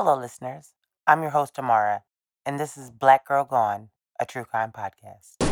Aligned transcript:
Hello, 0.00 0.16
listeners. 0.16 0.74
I'm 1.08 1.22
your 1.22 1.32
host, 1.32 1.58
Amara, 1.58 2.04
and 2.46 2.60
this 2.60 2.78
is 2.78 2.88
Black 2.88 3.26
Girl 3.26 3.42
Gone, 3.42 3.88
a 4.20 4.24
true 4.24 4.44
crime 4.44 4.70
podcast. 4.70 5.42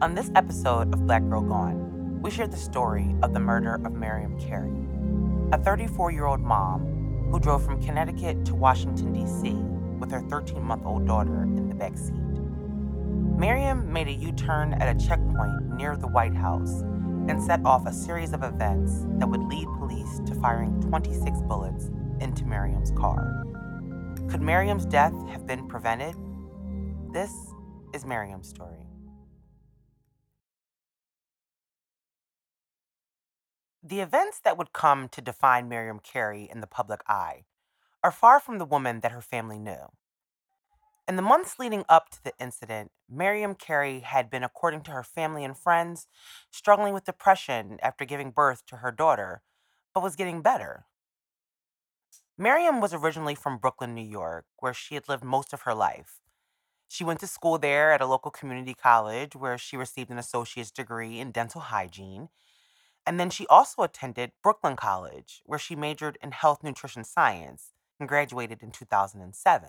On 0.00 0.14
this 0.14 0.30
episode 0.34 0.94
of 0.94 1.06
Black 1.06 1.28
Girl 1.28 1.42
Gone, 1.42 2.03
we 2.24 2.30
share 2.30 2.46
the 2.46 2.56
story 2.56 3.14
of 3.22 3.34
the 3.34 3.38
murder 3.38 3.74
of 3.84 3.92
Miriam 3.92 4.40
Carey, 4.40 4.72
a 5.52 5.62
34 5.62 6.10
year 6.10 6.24
old 6.24 6.40
mom 6.40 7.28
who 7.30 7.38
drove 7.38 7.62
from 7.62 7.82
Connecticut 7.82 8.46
to 8.46 8.54
Washington, 8.54 9.12
D.C. 9.12 9.52
with 10.00 10.10
her 10.10 10.22
13 10.22 10.62
month 10.62 10.86
old 10.86 11.06
daughter 11.06 11.42
in 11.42 11.68
the 11.68 11.74
back 11.74 11.98
seat. 11.98 12.14
Miriam 13.38 13.92
made 13.92 14.08
a 14.08 14.12
U 14.12 14.32
turn 14.32 14.72
at 14.72 14.96
a 14.96 15.06
checkpoint 15.06 15.76
near 15.76 15.98
the 15.98 16.08
White 16.08 16.34
House 16.34 16.80
and 17.28 17.42
set 17.42 17.60
off 17.62 17.86
a 17.86 17.92
series 17.92 18.32
of 18.32 18.42
events 18.42 19.04
that 19.18 19.28
would 19.28 19.42
lead 19.42 19.68
police 19.78 20.22
to 20.24 20.34
firing 20.36 20.80
26 20.80 21.42
bullets 21.42 21.90
into 22.20 22.46
Miriam's 22.46 22.90
car. 22.92 23.44
Could 24.30 24.40
Miriam's 24.40 24.86
death 24.86 25.12
have 25.28 25.46
been 25.46 25.68
prevented? 25.68 26.14
This 27.12 27.32
is 27.92 28.06
Miriam's 28.06 28.48
story. 28.48 28.83
The 33.86 34.00
events 34.00 34.40
that 34.42 34.56
would 34.56 34.72
come 34.72 35.10
to 35.10 35.20
define 35.20 35.68
Miriam 35.68 35.98
Carey 35.98 36.48
in 36.50 36.62
the 36.62 36.66
public 36.66 37.02
eye 37.06 37.44
are 38.02 38.10
far 38.10 38.40
from 38.40 38.56
the 38.56 38.64
woman 38.64 39.00
that 39.00 39.12
her 39.12 39.20
family 39.20 39.58
knew. 39.58 39.90
In 41.06 41.16
the 41.16 41.22
months 41.22 41.58
leading 41.58 41.84
up 41.86 42.08
to 42.08 42.24
the 42.24 42.32
incident, 42.40 42.92
Miriam 43.10 43.54
Carey 43.54 44.00
had 44.00 44.30
been, 44.30 44.42
according 44.42 44.84
to 44.84 44.90
her 44.92 45.02
family 45.02 45.44
and 45.44 45.54
friends, 45.54 46.06
struggling 46.50 46.94
with 46.94 47.04
depression 47.04 47.78
after 47.82 48.06
giving 48.06 48.30
birth 48.30 48.64
to 48.68 48.76
her 48.76 48.90
daughter, 48.90 49.42
but 49.92 50.02
was 50.02 50.16
getting 50.16 50.40
better. 50.40 50.86
Miriam 52.38 52.80
was 52.80 52.94
originally 52.94 53.34
from 53.34 53.58
Brooklyn, 53.58 53.94
New 53.94 54.00
York, 54.00 54.46
where 54.60 54.72
she 54.72 54.94
had 54.94 55.10
lived 55.10 55.24
most 55.24 55.52
of 55.52 55.62
her 55.62 55.74
life. 55.74 56.22
She 56.88 57.04
went 57.04 57.20
to 57.20 57.26
school 57.26 57.58
there 57.58 57.92
at 57.92 58.00
a 58.00 58.06
local 58.06 58.30
community 58.30 58.72
college 58.72 59.36
where 59.36 59.58
she 59.58 59.76
received 59.76 60.08
an 60.08 60.16
associate's 60.16 60.70
degree 60.70 61.20
in 61.20 61.32
dental 61.32 61.60
hygiene 61.60 62.30
and 63.06 63.20
then 63.20 63.30
she 63.30 63.46
also 63.48 63.82
attended 63.82 64.32
Brooklyn 64.42 64.76
College, 64.76 65.42
where 65.44 65.58
she 65.58 65.76
majored 65.76 66.18
in 66.22 66.32
health 66.32 66.62
nutrition 66.62 67.04
science 67.04 67.72
and 68.00 68.08
graduated 68.08 68.62
in 68.62 68.70
2007. 68.70 69.68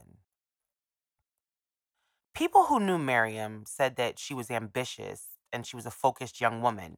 People 2.33 2.65
who 2.65 2.79
knew 2.79 2.97
Miriam 2.97 3.63
said 3.65 3.95
that 3.95 4.19
she 4.19 4.33
was 4.33 4.51
ambitious 4.51 5.37
and 5.53 5.65
she 5.65 5.75
was 5.75 5.85
a 5.85 5.91
focused 5.91 6.41
young 6.41 6.61
woman. 6.61 6.97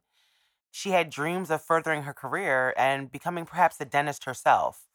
She 0.71 0.91
had 0.91 1.09
dreams 1.09 1.49
of 1.49 1.61
furthering 1.61 2.03
her 2.03 2.13
career 2.13 2.73
and 2.77 3.11
becoming 3.11 3.45
perhaps 3.45 3.79
a 3.79 3.85
dentist 3.85 4.25
herself. 4.25 4.87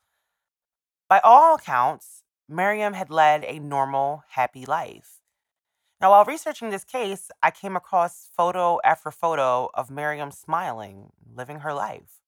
By 1.08 1.20
all 1.20 1.56
accounts, 1.56 2.22
Miriam 2.48 2.92
had 2.94 3.10
led 3.10 3.44
a 3.44 3.58
normal, 3.58 4.24
happy 4.30 4.64
life. 4.64 5.21
Now, 6.02 6.10
while 6.10 6.24
researching 6.24 6.70
this 6.70 6.82
case, 6.82 7.30
I 7.44 7.52
came 7.52 7.76
across 7.76 8.28
photo 8.36 8.80
after 8.82 9.12
photo 9.12 9.70
of 9.72 9.88
Miriam 9.88 10.32
smiling, 10.32 11.12
living 11.32 11.60
her 11.60 11.72
life. 11.72 12.18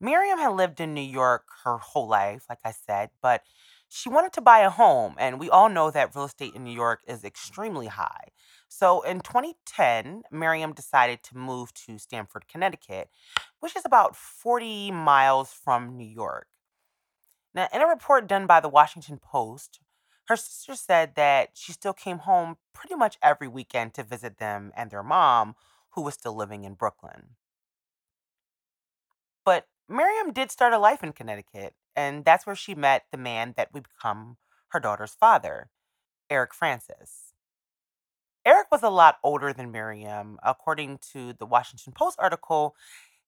Miriam 0.00 0.38
had 0.38 0.52
lived 0.52 0.80
in 0.80 0.94
New 0.94 1.02
York 1.02 1.44
her 1.64 1.76
whole 1.76 2.08
life, 2.08 2.46
like 2.48 2.60
I 2.64 2.70
said, 2.70 3.10
but 3.20 3.42
she 3.86 4.08
wanted 4.08 4.32
to 4.32 4.40
buy 4.40 4.60
a 4.60 4.70
home, 4.70 5.14
and 5.18 5.38
we 5.38 5.50
all 5.50 5.68
know 5.68 5.90
that 5.90 6.14
real 6.14 6.24
estate 6.24 6.54
in 6.54 6.64
New 6.64 6.74
York 6.74 7.02
is 7.06 7.22
extremely 7.22 7.88
high. 7.88 8.28
So 8.68 9.02
in 9.02 9.20
2010, 9.20 10.22
Miriam 10.30 10.72
decided 10.72 11.22
to 11.24 11.36
move 11.36 11.74
to 11.86 11.98
Stamford, 11.98 12.48
Connecticut, 12.48 13.10
which 13.60 13.76
is 13.76 13.84
about 13.84 14.16
40 14.16 14.90
miles 14.90 15.52
from 15.52 15.98
New 15.98 16.08
York. 16.08 16.46
Now, 17.54 17.68
in 17.74 17.82
a 17.82 17.86
report 17.86 18.26
done 18.26 18.46
by 18.46 18.60
the 18.60 18.68
Washington 18.70 19.18
Post, 19.18 19.80
her 20.28 20.36
sister 20.36 20.74
said 20.74 21.14
that 21.14 21.50
she 21.54 21.72
still 21.72 21.94
came 21.94 22.18
home 22.18 22.58
pretty 22.74 22.94
much 22.94 23.16
every 23.22 23.48
weekend 23.48 23.94
to 23.94 24.02
visit 24.02 24.38
them 24.38 24.72
and 24.76 24.90
their 24.90 25.02
mom, 25.02 25.54
who 25.92 26.02
was 26.02 26.14
still 26.14 26.36
living 26.36 26.64
in 26.64 26.74
Brooklyn. 26.74 27.30
But 29.44 29.66
Miriam 29.88 30.32
did 30.34 30.50
start 30.50 30.74
a 30.74 30.78
life 30.78 31.02
in 31.02 31.12
Connecticut, 31.14 31.74
and 31.96 32.26
that's 32.26 32.46
where 32.46 32.54
she 32.54 32.74
met 32.74 33.04
the 33.10 33.16
man 33.16 33.54
that 33.56 33.72
would 33.72 33.88
become 33.88 34.36
her 34.68 34.80
daughter's 34.80 35.14
father, 35.14 35.70
Eric 36.28 36.52
Francis. 36.52 37.32
Eric 38.44 38.66
was 38.70 38.82
a 38.82 38.90
lot 38.90 39.16
older 39.24 39.54
than 39.54 39.72
Miriam. 39.72 40.38
According 40.42 40.98
to 41.12 41.32
the 41.32 41.46
Washington 41.46 41.94
Post 41.94 42.18
article, 42.20 42.76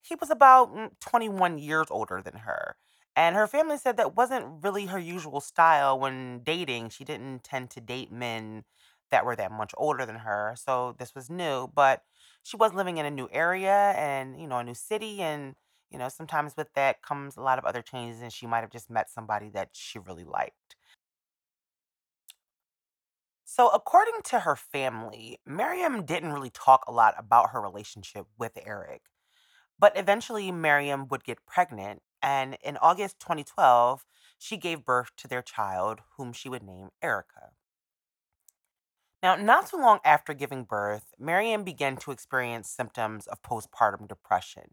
he 0.02 0.14
was 0.14 0.30
about 0.30 0.74
mm, 0.74 0.90
21 1.00 1.58
years 1.58 1.86
older 1.90 2.20
than 2.22 2.40
her. 2.40 2.76
And 3.16 3.36
her 3.36 3.46
family 3.46 3.76
said 3.76 3.96
that 3.96 4.16
wasn't 4.16 4.62
really 4.62 4.86
her 4.86 4.98
usual 4.98 5.40
style 5.40 5.98
when 5.98 6.40
dating. 6.44 6.90
She 6.90 7.04
didn't 7.04 7.44
tend 7.44 7.70
to 7.70 7.80
date 7.80 8.12
men 8.12 8.64
that 9.10 9.24
were 9.24 9.36
that 9.36 9.50
much 9.52 9.72
older 9.76 10.06
than 10.06 10.16
her. 10.16 10.54
So 10.56 10.94
this 10.98 11.14
was 11.14 11.28
new, 11.28 11.68
but 11.74 12.02
she 12.42 12.56
was 12.56 12.72
living 12.72 12.98
in 12.98 13.06
a 13.06 13.10
new 13.10 13.28
area 13.32 13.92
and, 13.96 14.40
you 14.40 14.46
know, 14.46 14.58
a 14.58 14.64
new 14.64 14.74
city. 14.74 15.20
And, 15.22 15.56
you 15.90 15.98
know, 15.98 16.08
sometimes 16.08 16.56
with 16.56 16.72
that 16.74 17.02
comes 17.02 17.36
a 17.36 17.42
lot 17.42 17.58
of 17.58 17.64
other 17.64 17.82
changes. 17.82 18.22
And 18.22 18.32
she 18.32 18.46
might 18.46 18.60
have 18.60 18.70
just 18.70 18.88
met 18.90 19.10
somebody 19.10 19.50
that 19.50 19.70
she 19.72 19.98
really 19.98 20.24
liked. 20.24 20.76
So, 23.44 23.68
according 23.68 24.22
to 24.26 24.40
her 24.40 24.56
family, 24.56 25.40
Miriam 25.44 26.04
didn't 26.06 26.32
really 26.32 26.50
talk 26.50 26.84
a 26.86 26.92
lot 26.92 27.14
about 27.18 27.50
her 27.50 27.60
relationship 27.60 28.26
with 28.38 28.52
Eric. 28.64 29.02
But 29.78 29.96
eventually, 29.98 30.52
Miriam 30.52 31.08
would 31.08 31.24
get 31.24 31.46
pregnant, 31.46 32.02
and 32.22 32.56
in 32.62 32.76
August 32.78 33.18
2012, 33.20 34.04
she 34.38 34.56
gave 34.56 34.84
birth 34.84 35.10
to 35.16 35.28
their 35.28 35.42
child, 35.42 36.00
whom 36.16 36.32
she 36.32 36.48
would 36.48 36.62
name 36.62 36.90
Erica. 37.02 37.50
Now, 39.22 39.36
not 39.36 39.68
too 39.68 39.76
long 39.76 39.98
after 40.02 40.32
giving 40.32 40.64
birth, 40.64 41.12
Miriam 41.18 41.62
began 41.62 41.96
to 41.98 42.10
experience 42.10 42.70
symptoms 42.70 43.26
of 43.26 43.42
postpartum 43.42 44.08
depression. 44.08 44.70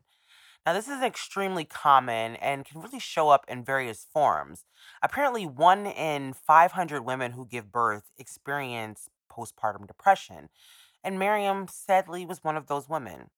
Now, 0.65 0.73
this 0.73 0.87
is 0.87 1.01
extremely 1.01 1.65
common 1.65 2.35
and 2.37 2.65
can 2.65 2.81
really 2.81 2.99
show 2.99 3.29
up 3.29 3.45
in 3.47 3.63
various 3.63 4.05
forms. 4.11 4.65
Apparently, 5.01 5.45
one 5.45 5.85
in 5.85 6.33
500 6.33 7.03
women 7.03 7.33
who 7.33 7.45
give 7.45 7.71
birth 7.71 8.11
experience 8.17 9.09
postpartum 9.31 9.85
depression, 9.87 10.49
and 11.03 11.19
Miriam 11.19 11.67
sadly 11.69 12.25
was 12.25 12.43
one 12.43 12.57
of 12.57 12.67
those 12.67 12.89
women. 12.89 13.29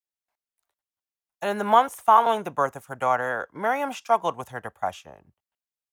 And 1.41 1.49
in 1.49 1.57
the 1.57 1.63
months 1.63 2.01
following 2.01 2.43
the 2.43 2.51
birth 2.51 2.75
of 2.75 2.85
her 2.85 2.95
daughter, 2.95 3.47
Miriam 3.53 3.93
struggled 3.93 4.35
with 4.35 4.49
her 4.49 4.59
depression. 4.59 5.33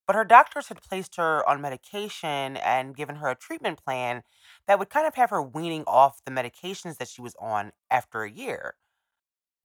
But 0.06 0.16
her 0.16 0.25
doctors 0.25 0.69
had 0.69 0.82
placed 0.82 1.16
her 1.16 1.48
on 1.48 1.60
medication 1.60 2.56
and 2.56 2.96
given 2.96 3.16
her 3.16 3.28
a 3.28 3.34
treatment 3.37 3.82
plan 3.84 4.22
that 4.66 4.78
would 4.78 4.90
kind 4.90 5.06
of 5.06 5.14
have 5.16 5.31
her 5.31 5.43
weaning 5.43 5.84
off 5.87 6.25
the 6.25 6.31
medications 6.31 6.98
that 6.98 7.08
she 7.08 7.20
was 7.20 7.34
on 7.40 7.72
after 7.90 8.22
a 8.22 8.31
year. 8.31 8.75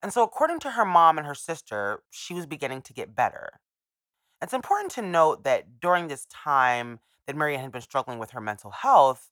And 0.01 0.12
so, 0.12 0.24
according 0.24 0.60
to 0.62 0.72
her 0.72 0.86
mom 0.86 1.18
and 1.18 1.28
her 1.28 1.36
sister, 1.36 2.01
she 2.10 2.34
was 2.34 2.48
beginning 2.48 2.81
to 2.84 2.94
get 2.94 3.16
better. 3.16 3.60
It's 4.42 4.54
important 4.54 4.92
to 4.94 5.04
note 5.04 5.44
that 5.44 5.80
during 5.80 6.07
this 6.07 6.25
time 6.25 7.00
that 7.27 7.36
Miriam 7.36 7.62
had 7.62 7.72
been 7.72 7.81
struggling 7.81 8.18
with 8.18 8.31
her 8.31 8.42
mental 8.42 8.72
health, 8.72 9.30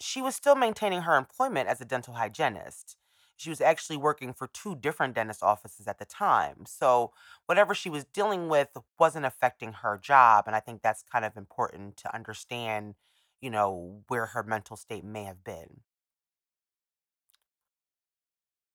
she 0.00 0.20
was 0.20 0.34
still 0.36 0.54
maintaining 0.54 1.02
her 1.02 1.16
employment 1.16 1.68
as 1.68 1.80
a 1.80 1.86
dental 1.86 2.14
hygienist. 2.14 2.96
She 3.36 3.50
was 3.50 3.60
actually 3.60 3.98
working 3.98 4.32
for 4.32 4.46
two 4.46 4.76
different 4.76 5.14
dentist 5.14 5.42
offices 5.42 5.86
at 5.86 5.98
the 5.98 6.04
time. 6.06 6.64
So 6.66 7.12
whatever 7.46 7.74
she 7.74 7.90
was 7.90 8.04
dealing 8.04 8.48
with 8.48 8.68
wasn't 8.98 9.26
affecting 9.26 9.72
her 9.74 9.98
job. 10.02 10.44
And 10.46 10.56
I 10.56 10.60
think 10.60 10.82
that's 10.82 11.02
kind 11.02 11.24
of 11.24 11.36
important 11.36 11.96
to 11.98 12.14
understand, 12.14 12.94
you 13.40 13.50
know, 13.50 14.02
where 14.08 14.26
her 14.26 14.42
mental 14.42 14.76
state 14.76 15.04
may 15.04 15.24
have 15.24 15.44
been. 15.44 15.80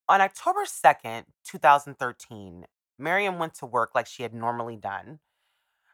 On 0.08 0.22
October 0.22 0.66
2nd, 0.66 1.26
2013, 1.46 2.66
Miriam 3.00 3.40
went 3.40 3.56
to 3.56 3.66
work 3.66 3.96
like 3.96 4.06
she 4.08 4.24
had 4.24 4.34
normally 4.34 4.78
done. 4.78 5.20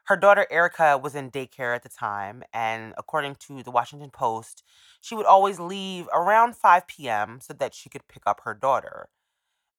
Her 0.08 0.16
daughter 0.16 0.46
Erica 0.50 0.96
was 0.96 1.14
in 1.14 1.30
daycare 1.30 1.74
at 1.74 1.82
the 1.82 1.90
time, 1.90 2.42
and 2.50 2.94
according 2.96 3.34
to 3.40 3.62
the 3.62 3.70
Washington 3.70 4.08
Post, 4.08 4.64
she 5.02 5.14
would 5.14 5.26
always 5.26 5.60
leave 5.60 6.08
around 6.14 6.56
5 6.56 6.86
p.m. 6.88 7.40
so 7.42 7.52
that 7.52 7.74
she 7.74 7.90
could 7.90 8.08
pick 8.08 8.22
up 8.24 8.40
her 8.44 8.54
daughter. 8.54 9.10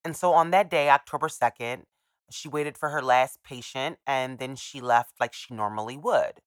And 0.06 0.16
so 0.16 0.34
on 0.34 0.52
that 0.52 0.70
day, 0.70 0.90
October 0.90 1.30
2nd, 1.30 1.84
she 2.32 2.48
waited 2.48 2.78
for 2.78 2.90
her 2.90 3.02
last 3.02 3.44
patient 3.44 3.98
and 4.06 4.38
then 4.40 4.56
she 4.56 4.82
left 4.82 5.14
like 5.20 5.34
she 5.34 5.54
normally 5.54 5.98
would. 5.98 6.42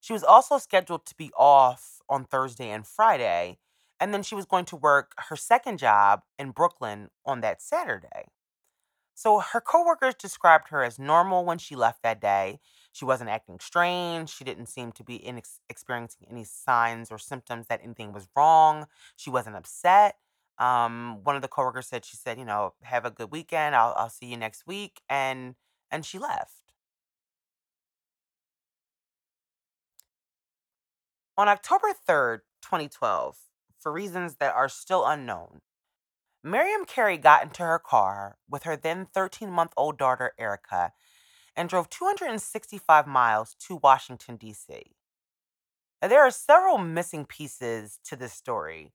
She 0.00 0.14
was 0.14 0.24
also 0.24 0.58
scheduled 0.58 1.06
to 1.06 1.14
be 1.16 1.30
off 1.36 2.00
on 2.08 2.24
Thursday 2.24 2.70
and 2.70 2.86
Friday, 2.86 3.58
and 4.00 4.14
then 4.14 4.22
she 4.22 4.34
was 4.34 4.46
going 4.46 4.66
to 4.66 4.76
work 4.76 5.12
her 5.28 5.36
second 5.36 5.78
job 5.78 6.22
in 6.38 6.52
Brooklyn 6.52 7.10
on 7.26 7.40
that 7.42 7.62
Saturday. 7.62 8.28
So 9.14 9.40
her 9.40 9.60
coworkers 9.60 10.14
described 10.14 10.68
her 10.68 10.82
as 10.82 10.98
normal 10.98 11.44
when 11.44 11.58
she 11.58 11.76
left 11.76 12.02
that 12.02 12.20
day. 12.20 12.60
She 12.94 13.04
wasn't 13.06 13.30
acting 13.30 13.58
strange. 13.60 14.30
She 14.30 14.44
didn't 14.44 14.68
seem 14.68 14.92
to 14.94 15.04
be 15.04 15.16
in 15.16 15.38
ex- 15.38 15.60
experiencing 15.68 16.28
any 16.30 16.44
signs 16.44 17.12
or 17.12 17.18
symptoms 17.18 17.66
that 17.68 17.82
anything 17.84 18.14
was 18.14 18.28
wrong. 18.36 18.86
She 19.16 19.30
wasn't 19.30 19.56
upset. 19.56 20.16
Um, 20.58 21.20
one 21.24 21.36
of 21.36 21.42
the 21.42 21.48
coworkers 21.48 21.88
said, 21.88 22.06
she 22.06 22.16
said, 22.16 22.38
you 22.38 22.46
know, 22.46 22.74
have 22.84 23.04
a 23.04 23.12
good 23.12 23.32
weekend. 23.32 23.76
I'll, 23.76 23.94
I'll 23.98 24.10
see 24.10 24.28
you 24.28 24.38
next 24.38 24.66
week. 24.66 25.02
And, 25.10 25.56
and 25.92 26.06
she 26.06 26.20
left. 26.20 26.54
On 31.36 31.48
October 31.48 31.88
3rd, 32.08 32.40
2012, 32.62 33.36
for 33.80 33.92
reasons 33.92 34.36
that 34.36 34.54
are 34.54 34.70
still 34.70 35.04
unknown, 35.06 35.62
Miriam 36.44 36.84
Carey 36.86 37.18
got 37.18 37.42
into 37.42 37.64
her 37.64 37.80
car 37.80 38.38
with 38.48 38.64
her 38.64 38.76
then 38.76 39.06
13 39.12 39.50
month 39.50 39.72
old 39.76 39.98
daughter, 39.98 40.32
Erica, 40.38 40.92
and 41.56 41.68
drove 41.68 41.88
265 41.90 43.06
miles 43.06 43.54
to 43.66 43.76
Washington, 43.76 44.36
D.C. 44.36 44.82
There 46.02 46.20
are 46.20 46.30
several 46.30 46.78
missing 46.78 47.24
pieces 47.24 47.98
to 48.04 48.16
this 48.16 48.32
story, 48.32 48.92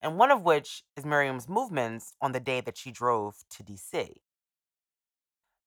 and 0.00 0.18
one 0.18 0.30
of 0.30 0.42
which 0.42 0.84
is 0.96 1.04
Miriam's 1.04 1.48
movements 1.48 2.12
on 2.20 2.32
the 2.32 2.40
day 2.40 2.60
that 2.60 2.76
she 2.76 2.90
drove 2.90 3.44
to 3.50 3.62
DC. 3.62 4.12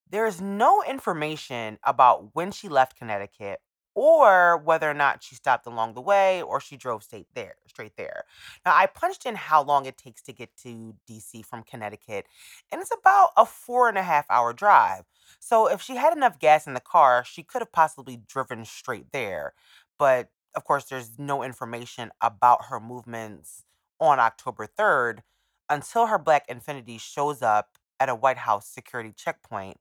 There 0.09 0.27
is 0.27 0.39
no 0.39 0.83
information 0.83 1.79
about 1.83 2.35
when 2.35 2.51
she 2.51 2.69
left 2.69 2.97
Connecticut 2.97 3.59
or 3.95 4.57
whether 4.57 4.89
or 4.89 4.93
not 4.93 5.23
she 5.23 5.35
stopped 5.35 5.65
along 5.65 5.93
the 5.93 6.01
way 6.01 6.41
or 6.41 6.59
she 6.59 6.75
drove 6.77 7.01
straight 7.03 7.27
there 7.33 7.55
straight 7.67 7.95
there. 7.97 8.25
Now 8.65 8.75
i 8.75 8.85
punched 8.85 9.25
in 9.25 9.35
how 9.35 9.63
long 9.63 9.85
it 9.85 9.97
takes 9.97 10.21
to 10.23 10.33
get 10.33 10.55
to 10.63 10.93
dc 11.09 11.45
from 11.45 11.63
connecticut 11.63 12.27
and 12.71 12.81
it's 12.81 12.91
about 12.91 13.29
a 13.37 13.45
four 13.45 13.89
and 13.89 13.97
a 13.97 14.03
half 14.03 14.25
hour 14.29 14.53
drive. 14.53 15.05
So 15.39 15.67
if 15.67 15.81
she 15.81 15.95
had 15.95 16.15
enough 16.15 16.39
gas 16.39 16.67
in 16.67 16.73
the 16.73 16.79
car 16.79 17.23
she 17.25 17.41
could 17.41 17.61
have 17.61 17.71
possibly 17.71 18.21
driven 18.27 18.65
straight 18.65 19.11
there 19.11 19.53
but 19.97 20.29
of 20.55 20.63
course 20.65 20.85
there's 20.85 21.17
no 21.17 21.41
information 21.41 22.11
about 22.21 22.65
her 22.65 22.79
movements 22.79 23.63
on 23.99 24.19
october 24.19 24.67
3rd 24.67 25.19
until 25.69 26.07
her 26.07 26.19
black 26.19 26.47
infiniti 26.47 26.99
shows 26.99 27.41
up 27.41 27.77
at 27.99 28.09
a 28.09 28.15
white 28.15 28.37
house 28.37 28.67
security 28.67 29.13
checkpoint 29.15 29.77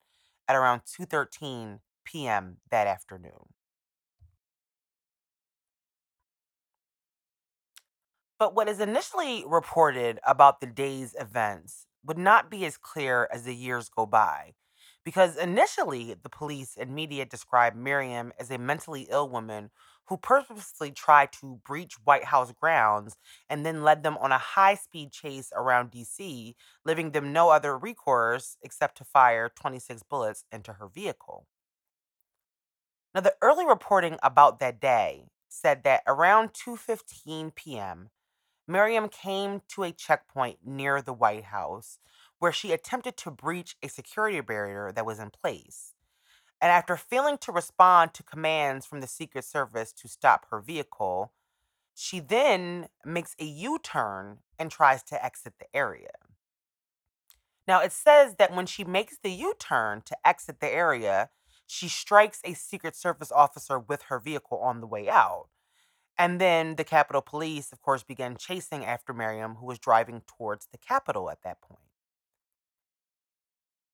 at 0.49 0.57
around 0.57 0.83
2.13 0.83 1.81
p.m 2.05 2.59
that 2.71 2.87
afternoon 2.87 3.49
But 8.45 8.55
what 8.55 8.69
is 8.69 8.79
initially 8.79 9.43
reported 9.47 10.21
about 10.27 10.61
the 10.61 10.67
day's 10.67 11.17
events 11.19 11.87
would 12.05 12.19
not 12.19 12.51
be 12.51 12.67
as 12.67 12.77
clear 12.77 13.27
as 13.33 13.45
the 13.45 13.55
years 13.55 13.89
go 13.89 14.05
by. 14.05 14.53
Because 15.03 15.39
initially, 15.39 16.15
the 16.23 16.29
police 16.29 16.77
and 16.79 16.95
media 16.95 17.25
described 17.25 17.75
Miriam 17.75 18.35
as 18.39 18.51
a 18.51 18.59
mentally 18.59 19.07
ill 19.09 19.31
woman 19.31 19.71
who 20.09 20.19
purposely 20.19 20.91
tried 20.91 21.33
to 21.41 21.59
breach 21.65 21.95
White 22.05 22.25
House 22.25 22.53
grounds 22.53 23.17
and 23.49 23.65
then 23.65 23.83
led 23.83 24.03
them 24.03 24.19
on 24.19 24.31
a 24.31 24.37
high 24.37 24.75
speed 24.75 25.11
chase 25.11 25.51
around 25.57 25.91
DC, 25.91 26.55
leaving 26.85 27.13
them 27.13 27.33
no 27.33 27.49
other 27.49 27.79
recourse 27.79 28.59
except 28.61 28.99
to 28.99 29.05
fire 29.05 29.49
26 29.49 30.03
bullets 30.03 30.45
into 30.53 30.75
her 30.75 30.87
vehicle. 30.87 31.47
Now, 33.15 33.23
the 33.23 33.37
early 33.41 33.65
reporting 33.65 34.19
about 34.23 34.59
that 34.59 34.83
day 34.83 35.29
said 35.49 35.83
that 35.85 36.03
around 36.07 36.51
2:15 36.53 37.55
p.m., 37.55 38.11
Miriam 38.67 39.09
came 39.09 39.61
to 39.69 39.83
a 39.83 39.93
checkpoint 39.93 40.59
near 40.65 41.03
the 41.03 41.13
White 41.13 41.45
House 41.45 41.99
where 42.39 42.53
she 42.53 42.73
attempted 42.73 43.17
to 43.19 43.31
breach 43.31 43.77
a 43.83 43.89
security 43.89 44.41
barrier 44.41 44.93
that 44.93 45.07
was 45.07 45.19
in 45.19 45.31
place. 45.31 45.95
And 46.61 46.71
after 46.71 46.97
failing 46.97 47.39
to 47.39 47.53
respond 47.53 48.15
to 48.15 48.23
commands 48.23 48.87
from 48.87 49.01
the 49.01 49.07
Secret 49.07 49.45
Service 49.45 49.93
to 49.93 50.09
stop 50.09 50.47
her 50.51 50.61
vehicle, 50.61 51.33
she 51.95 52.21
then 52.21 52.89
makes 53.05 53.37
a 53.39 53.45
U 53.45 53.79
turn 53.83 54.39
and 54.59 54.71
tries 54.71 55.03
to 55.05 55.25
exit 55.25 55.55
the 55.59 55.67
area. 55.77 56.11
Now, 57.67 57.81
it 57.81 57.93
says 57.93 58.37
that 58.37 58.55
when 58.55 58.67
she 58.67 58.85
makes 58.85 59.19
the 59.23 59.31
U 59.31 59.55
turn 59.59 60.03
to 60.07 60.17
exit 60.27 60.61
the 60.61 60.73
area, 60.73 61.31
she 61.67 61.89
strikes 61.89 62.41
a 62.45 62.55
Secret 62.55 62.97
Service 62.97 63.33
officer 63.33 63.79
with 63.79 64.03
her 64.05 64.19
vehicle 64.19 64.59
on 64.59 64.81
the 64.81 64.87
way 64.87 65.09
out. 65.09 65.49
And 66.17 66.41
then 66.41 66.77
the 66.77 66.85
Capitol 66.85 67.23
Police, 67.23 67.73
of 67.73 67.83
course, 67.83 68.03
began 68.03 68.37
chasing 68.37 68.85
after 68.85 69.13
Miriam, 69.13 69.57
who 69.57 69.67
was 69.67 69.79
driving 69.79 70.23
towards 70.27 70.69
the 70.71 70.79
Capitol 70.79 71.29
at 71.31 71.43
that 71.43 71.61
point. 71.61 71.81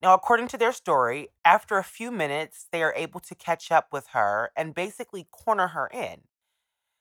Now, 0.02 0.14
according 0.14 0.48
to 0.48 0.58
their 0.58 0.72
story, 0.72 1.28
after 1.44 1.76
a 1.76 1.84
few 1.84 2.10
minutes, 2.10 2.66
they 2.72 2.82
are 2.82 2.94
able 2.96 3.20
to 3.20 3.34
catch 3.34 3.70
up 3.70 3.88
with 3.92 4.08
her 4.08 4.50
and 4.56 4.74
basically 4.74 5.28
corner 5.30 5.68
her 5.68 5.88
in. 5.92 6.22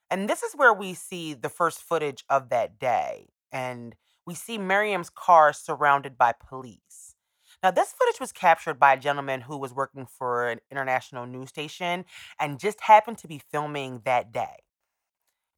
And 0.09 0.29
this 0.29 0.43
is 0.43 0.53
where 0.55 0.73
we 0.73 0.93
see 0.93 1.33
the 1.33 1.49
first 1.49 1.81
footage 1.81 2.25
of 2.29 2.49
that 2.49 2.79
day. 2.79 3.27
And 3.51 3.95
we 4.25 4.35
see 4.35 4.57
Miriam's 4.57 5.09
car 5.09 5.53
surrounded 5.53 6.17
by 6.17 6.33
police. 6.33 7.15
Now, 7.61 7.71
this 7.71 7.93
footage 7.93 8.19
was 8.19 8.31
captured 8.31 8.79
by 8.79 8.93
a 8.93 8.99
gentleman 8.99 9.41
who 9.41 9.57
was 9.57 9.73
working 9.73 10.05
for 10.05 10.49
an 10.49 10.59
international 10.71 11.25
news 11.25 11.49
station 11.49 12.05
and 12.39 12.59
just 12.59 12.81
happened 12.81 13.17
to 13.19 13.27
be 13.27 13.41
filming 13.51 14.01
that 14.05 14.31
day. 14.31 14.63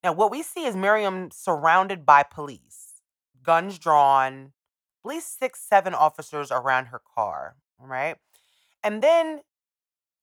Now, 0.03 0.13
what 0.13 0.31
we 0.31 0.41
see 0.41 0.65
is 0.65 0.75
Miriam 0.75 1.29
surrounded 1.31 2.05
by 2.05 2.23
police, 2.23 3.01
guns 3.43 3.77
drawn, 3.77 4.53
at 5.05 5.09
least 5.09 5.37
six, 5.37 5.61
seven 5.61 5.93
officers 5.93 6.51
around 6.51 6.85
her 6.85 7.01
car, 7.15 7.55
right? 7.79 8.15
And 8.83 9.03
then 9.03 9.41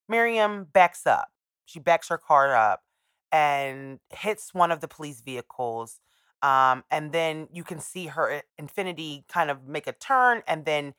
Miriam 0.09 0.67
backs 0.73 1.07
up. 1.07 1.29
She 1.65 1.79
backs 1.79 2.09
her 2.09 2.19
car 2.19 2.57
up 2.57 2.83
and 3.31 4.01
hits 4.11 4.53
one 4.53 4.73
of 4.73 4.81
the 4.81 4.89
police 4.89 5.21
vehicles. 5.21 6.01
Um, 6.43 6.83
and 6.91 7.13
then 7.13 7.49
you 7.53 7.63
can 7.63 7.79
see 7.79 8.07
her 8.07 8.43
Infiniti 8.61 9.29
kind 9.29 9.51
of 9.51 9.67
make 9.69 9.87
a 9.87 9.93
turn 9.93 10.43
and 10.49 10.65
then 10.65 10.95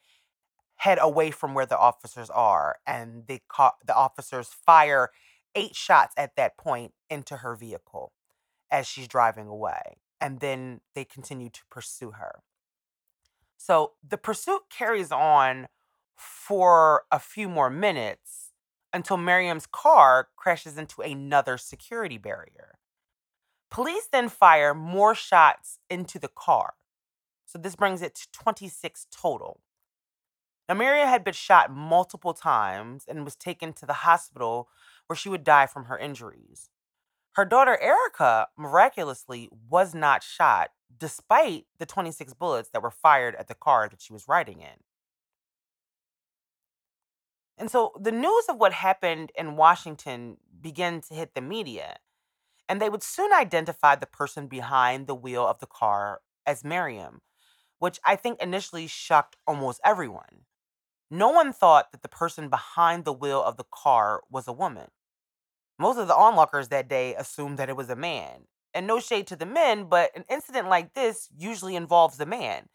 head 0.75 0.99
away 1.01 1.31
from 1.31 1.53
where 1.53 1.65
the 1.65 1.77
officers 1.77 2.29
are. 2.29 2.77
And 2.87 3.27
the, 3.27 3.41
ca- 3.49 3.75
the 3.85 3.95
officers 3.95 4.47
fire 4.47 5.09
eight 5.53 5.75
shots 5.75 6.13
at 6.15 6.37
that 6.37 6.57
point 6.57 6.93
into 7.09 7.37
her 7.37 7.55
vehicle 7.55 8.13
as 8.71 8.87
she's 8.87 9.07
driving 9.07 9.47
away. 9.47 9.97
And 10.21 10.39
then 10.39 10.81
they 10.95 11.05
continue 11.05 11.49
to 11.49 11.61
pursue 11.69 12.11
her. 12.11 12.43
So 13.57 13.93
the 14.07 14.17
pursuit 14.17 14.63
carries 14.69 15.11
on 15.11 15.67
for 16.15 17.03
a 17.11 17.19
few 17.19 17.47
more 17.47 17.69
minutes 17.69 18.51
until 18.93 19.17
Miriam's 19.17 19.67
car 19.67 20.29
crashes 20.35 20.77
into 20.77 21.01
another 21.01 21.57
security 21.57 22.17
barrier. 22.17 22.79
Police 23.69 24.07
then 24.11 24.29
fire 24.29 24.73
more 24.73 25.13
shots 25.13 25.79
into 25.89 26.19
the 26.19 26.27
car. 26.27 26.73
So 27.45 27.59
this 27.59 27.75
brings 27.75 28.01
it 28.01 28.15
to 28.15 28.27
26 28.31 29.07
total. 29.11 29.61
Now, 30.67 30.75
Miriam 30.75 31.07
had 31.07 31.23
been 31.23 31.33
shot 31.33 31.71
multiple 31.71 32.33
times 32.33 33.05
and 33.07 33.25
was 33.25 33.35
taken 33.35 33.73
to 33.73 33.85
the 33.87 33.93
hospital 33.93 34.69
where 35.07 35.17
she 35.17 35.29
would 35.29 35.43
die 35.43 35.65
from 35.65 35.85
her 35.85 35.97
injuries. 35.97 36.69
Her 37.33 37.45
daughter 37.45 37.77
Erica 37.79 38.47
miraculously 38.57 39.49
was 39.69 39.93
not 39.93 40.23
shot 40.23 40.71
despite 40.97 41.65
the 41.77 41.85
26 41.85 42.33
bullets 42.33 42.69
that 42.73 42.81
were 42.81 42.91
fired 42.91 43.35
at 43.35 43.47
the 43.47 43.55
car 43.55 43.87
that 43.89 44.01
she 44.01 44.13
was 44.13 44.27
riding 44.27 44.61
in. 44.61 44.83
And 47.57 47.69
so 47.69 47.91
the 47.99 48.11
news 48.11 48.45
of 48.49 48.57
what 48.57 48.73
happened 48.73 49.31
in 49.37 49.55
Washington 49.57 50.37
began 50.61 51.01
to 51.01 51.13
hit 51.13 51.35
the 51.35 51.41
media, 51.41 51.97
and 52.67 52.81
they 52.81 52.89
would 52.89 53.03
soon 53.03 53.33
identify 53.33 53.95
the 53.95 54.05
person 54.05 54.47
behind 54.47 55.07
the 55.07 55.15
wheel 55.15 55.45
of 55.45 55.59
the 55.59 55.67
car 55.67 56.21
as 56.45 56.63
Miriam, 56.63 57.21
which 57.79 57.99
I 58.05 58.15
think 58.15 58.41
initially 58.41 58.87
shocked 58.87 59.35
almost 59.45 59.81
everyone. 59.83 60.45
No 61.11 61.29
one 61.29 61.53
thought 61.53 61.91
that 61.91 62.01
the 62.01 62.09
person 62.09 62.49
behind 62.49 63.03
the 63.03 63.13
wheel 63.13 63.43
of 63.43 63.57
the 63.57 63.65
car 63.71 64.21
was 64.29 64.47
a 64.47 64.53
woman. 64.53 64.89
Most 65.79 65.97
of 65.99 66.07
the 66.07 66.15
onlookers 66.15 66.69
that 66.69 66.89
day 66.89 67.15
assumed 67.15 67.59
that 67.59 67.69
it 67.69 67.77
was 67.77 67.89
a 67.89 67.95
man. 67.97 68.43
And 68.73 68.87
no 68.87 68.99
shade 68.99 69.27
to 69.29 69.37
the 69.37 69.47
men, 69.47 69.85
but 69.85 70.11
an 70.15 70.25
incident 70.29 70.69
like 70.69 70.93
this 70.93 71.29
usually 71.37 71.75
involves 71.75 72.19
a 72.19 72.27
man. 72.27 72.69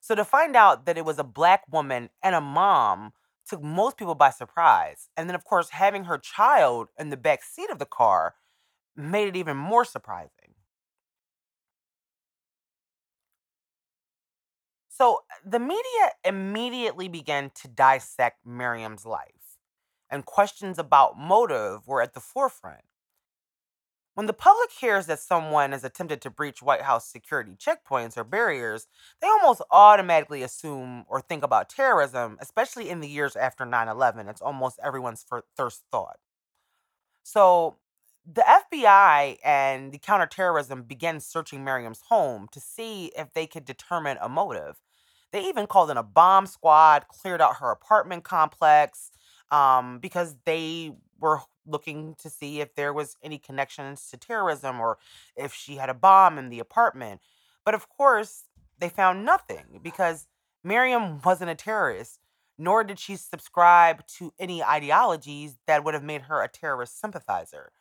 So 0.00 0.14
to 0.14 0.24
find 0.24 0.56
out 0.56 0.86
that 0.86 0.98
it 0.98 1.04
was 1.04 1.18
a 1.18 1.24
black 1.24 1.64
woman 1.70 2.10
and 2.22 2.34
a 2.34 2.40
mom 2.40 3.12
took 3.48 3.62
most 3.62 3.96
people 3.96 4.14
by 4.14 4.30
surprise. 4.30 5.08
And 5.16 5.28
then, 5.28 5.34
of 5.36 5.44
course, 5.44 5.70
having 5.70 6.04
her 6.04 6.18
child 6.18 6.88
in 6.98 7.10
the 7.10 7.16
back 7.16 7.44
seat 7.44 7.70
of 7.70 7.78
the 7.78 7.86
car 7.86 8.34
made 8.96 9.28
it 9.28 9.36
even 9.36 9.56
more 9.56 9.84
surprising. 9.84 10.54
So 14.88 15.20
the 15.44 15.58
media 15.58 16.12
immediately 16.24 17.08
began 17.08 17.50
to 17.62 17.68
dissect 17.68 18.44
Miriam's 18.44 19.06
life, 19.06 19.49
and 20.10 20.24
questions 20.24 20.78
about 20.78 21.18
motive 21.18 21.86
were 21.86 22.02
at 22.02 22.14
the 22.14 22.20
forefront. 22.20 22.82
When 24.14 24.26
the 24.26 24.32
public 24.32 24.70
hears 24.72 25.06
that 25.06 25.20
someone 25.20 25.72
has 25.72 25.84
attempted 25.84 26.20
to 26.22 26.30
breach 26.30 26.60
White 26.60 26.82
House 26.82 27.06
security 27.06 27.52
checkpoints 27.56 28.18
or 28.18 28.24
barriers, 28.24 28.86
they 29.22 29.28
almost 29.28 29.62
automatically 29.70 30.42
assume 30.42 31.04
or 31.08 31.20
think 31.20 31.44
about 31.44 31.70
terrorism, 31.70 32.36
especially 32.40 32.90
in 32.90 33.00
the 33.00 33.08
years 33.08 33.36
after 33.36 33.64
9 33.64 33.88
11. 33.88 34.28
It's 34.28 34.42
almost 34.42 34.80
everyone's 34.82 35.24
first 35.56 35.84
thought. 35.92 36.18
So 37.22 37.76
the 38.26 38.42
FBI 38.42 39.38
and 39.44 39.92
the 39.92 39.98
counterterrorism 39.98 40.82
began 40.82 41.20
searching 41.20 41.64
Miriam's 41.64 42.02
home 42.08 42.48
to 42.52 42.60
see 42.60 43.12
if 43.16 43.32
they 43.32 43.46
could 43.46 43.64
determine 43.64 44.18
a 44.20 44.28
motive. 44.28 44.80
They 45.32 45.46
even 45.46 45.68
called 45.68 45.90
in 45.90 45.96
a 45.96 46.02
bomb 46.02 46.46
squad, 46.46 47.06
cleared 47.08 47.40
out 47.40 47.56
her 47.56 47.70
apartment 47.70 48.24
complex 48.24 49.12
um, 49.50 49.98
because 49.98 50.36
they 50.44 50.92
were 51.18 51.40
looking 51.66 52.14
to 52.18 52.30
see 52.30 52.60
if 52.60 52.74
there 52.74 52.92
was 52.92 53.16
any 53.22 53.38
connections 53.38 54.08
to 54.10 54.16
terrorism 54.16 54.80
or 54.80 54.98
if 55.36 55.54
she 55.54 55.76
had 55.76 55.88
a 55.88 55.94
bomb 55.94 56.38
in 56.38 56.48
the 56.48 56.58
apartment. 56.58 57.20
But 57.64 57.74
of 57.74 57.88
course, 57.88 58.44
they 58.78 58.88
found 58.88 59.24
nothing 59.24 59.80
because 59.82 60.26
Miriam 60.64 61.20
wasn't 61.24 61.50
a 61.50 61.54
terrorist, 61.54 62.20
nor 62.58 62.84
did 62.84 62.98
she 62.98 63.16
subscribe 63.16 64.06
to 64.06 64.32
any 64.38 64.62
ideologies 64.62 65.58
that 65.66 65.84
would 65.84 65.94
have 65.94 66.02
made 66.02 66.22
her 66.22 66.42
a 66.42 66.48
terrorist 66.48 67.00
sympathizer. 67.00 67.72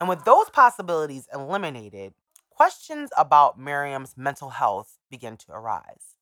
And 0.00 0.08
with 0.08 0.24
those 0.24 0.50
possibilities 0.50 1.26
eliminated, 1.32 2.14
questions 2.50 3.10
about 3.16 3.58
Miriam's 3.58 4.16
mental 4.16 4.50
health 4.50 4.98
began 5.10 5.36
to 5.38 5.52
arise. 5.52 6.14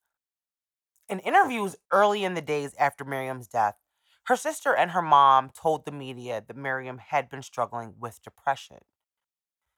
In 1.08 1.18
interviews 1.20 1.76
early 1.92 2.24
in 2.24 2.34
the 2.34 2.40
days 2.40 2.74
after 2.78 3.04
Miriam's 3.04 3.46
death, 3.46 3.76
her 4.26 4.36
sister 4.36 4.74
and 4.74 4.90
her 4.90 5.02
mom 5.02 5.50
told 5.50 5.84
the 5.84 5.92
media 5.92 6.42
that 6.46 6.56
Miriam 6.56 6.98
had 6.98 7.28
been 7.28 7.42
struggling 7.42 7.94
with 7.98 8.22
depression. 8.22 8.78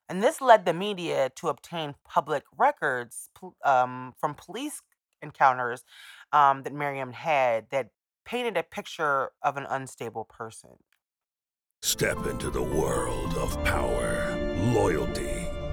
And 0.08 0.22
this 0.22 0.40
led 0.40 0.64
the 0.64 0.72
media 0.72 1.30
to 1.36 1.48
obtain 1.48 1.94
public 2.06 2.44
records 2.56 3.28
um, 3.64 4.14
from 4.18 4.34
police 4.34 4.80
encounters 5.20 5.84
um, 6.32 6.62
that 6.62 6.72
Miriam 6.72 7.12
had 7.12 7.66
that 7.70 7.90
painted 8.24 8.56
a 8.56 8.62
picture 8.62 9.32
of 9.42 9.58
an 9.58 9.66
unstable 9.68 10.24
person. 10.24 10.78
Step 11.82 12.26
into 12.26 12.50
the 12.50 12.62
world 12.62 13.34
of 13.34 13.62
power, 13.64 14.34
loyalty 14.72 15.37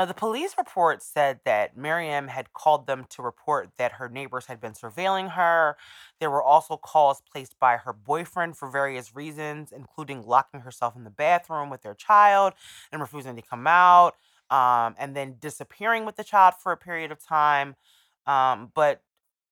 Now, 0.00 0.06
the 0.06 0.14
police 0.14 0.54
report 0.56 1.02
said 1.02 1.40
that 1.44 1.76
Miriam 1.76 2.28
had 2.28 2.54
called 2.54 2.86
them 2.86 3.04
to 3.10 3.20
report 3.20 3.68
that 3.76 3.92
her 3.92 4.08
neighbors 4.08 4.46
had 4.46 4.58
been 4.58 4.72
surveilling 4.72 5.32
her. 5.32 5.76
There 6.20 6.30
were 6.30 6.42
also 6.42 6.78
calls 6.78 7.20
placed 7.30 7.58
by 7.58 7.76
her 7.76 7.92
boyfriend 7.92 8.56
for 8.56 8.70
various 8.70 9.14
reasons, 9.14 9.72
including 9.72 10.22
locking 10.26 10.60
herself 10.60 10.96
in 10.96 11.04
the 11.04 11.10
bathroom 11.10 11.68
with 11.68 11.82
their 11.82 11.92
child 11.92 12.54
and 12.90 13.02
refusing 13.02 13.36
to 13.36 13.42
come 13.42 13.66
out, 13.66 14.14
um, 14.48 14.94
and 14.98 15.14
then 15.14 15.36
disappearing 15.38 16.06
with 16.06 16.16
the 16.16 16.24
child 16.24 16.54
for 16.58 16.72
a 16.72 16.78
period 16.78 17.12
of 17.12 17.22
time. 17.22 17.76
Um, 18.24 18.72
but, 18.74 19.02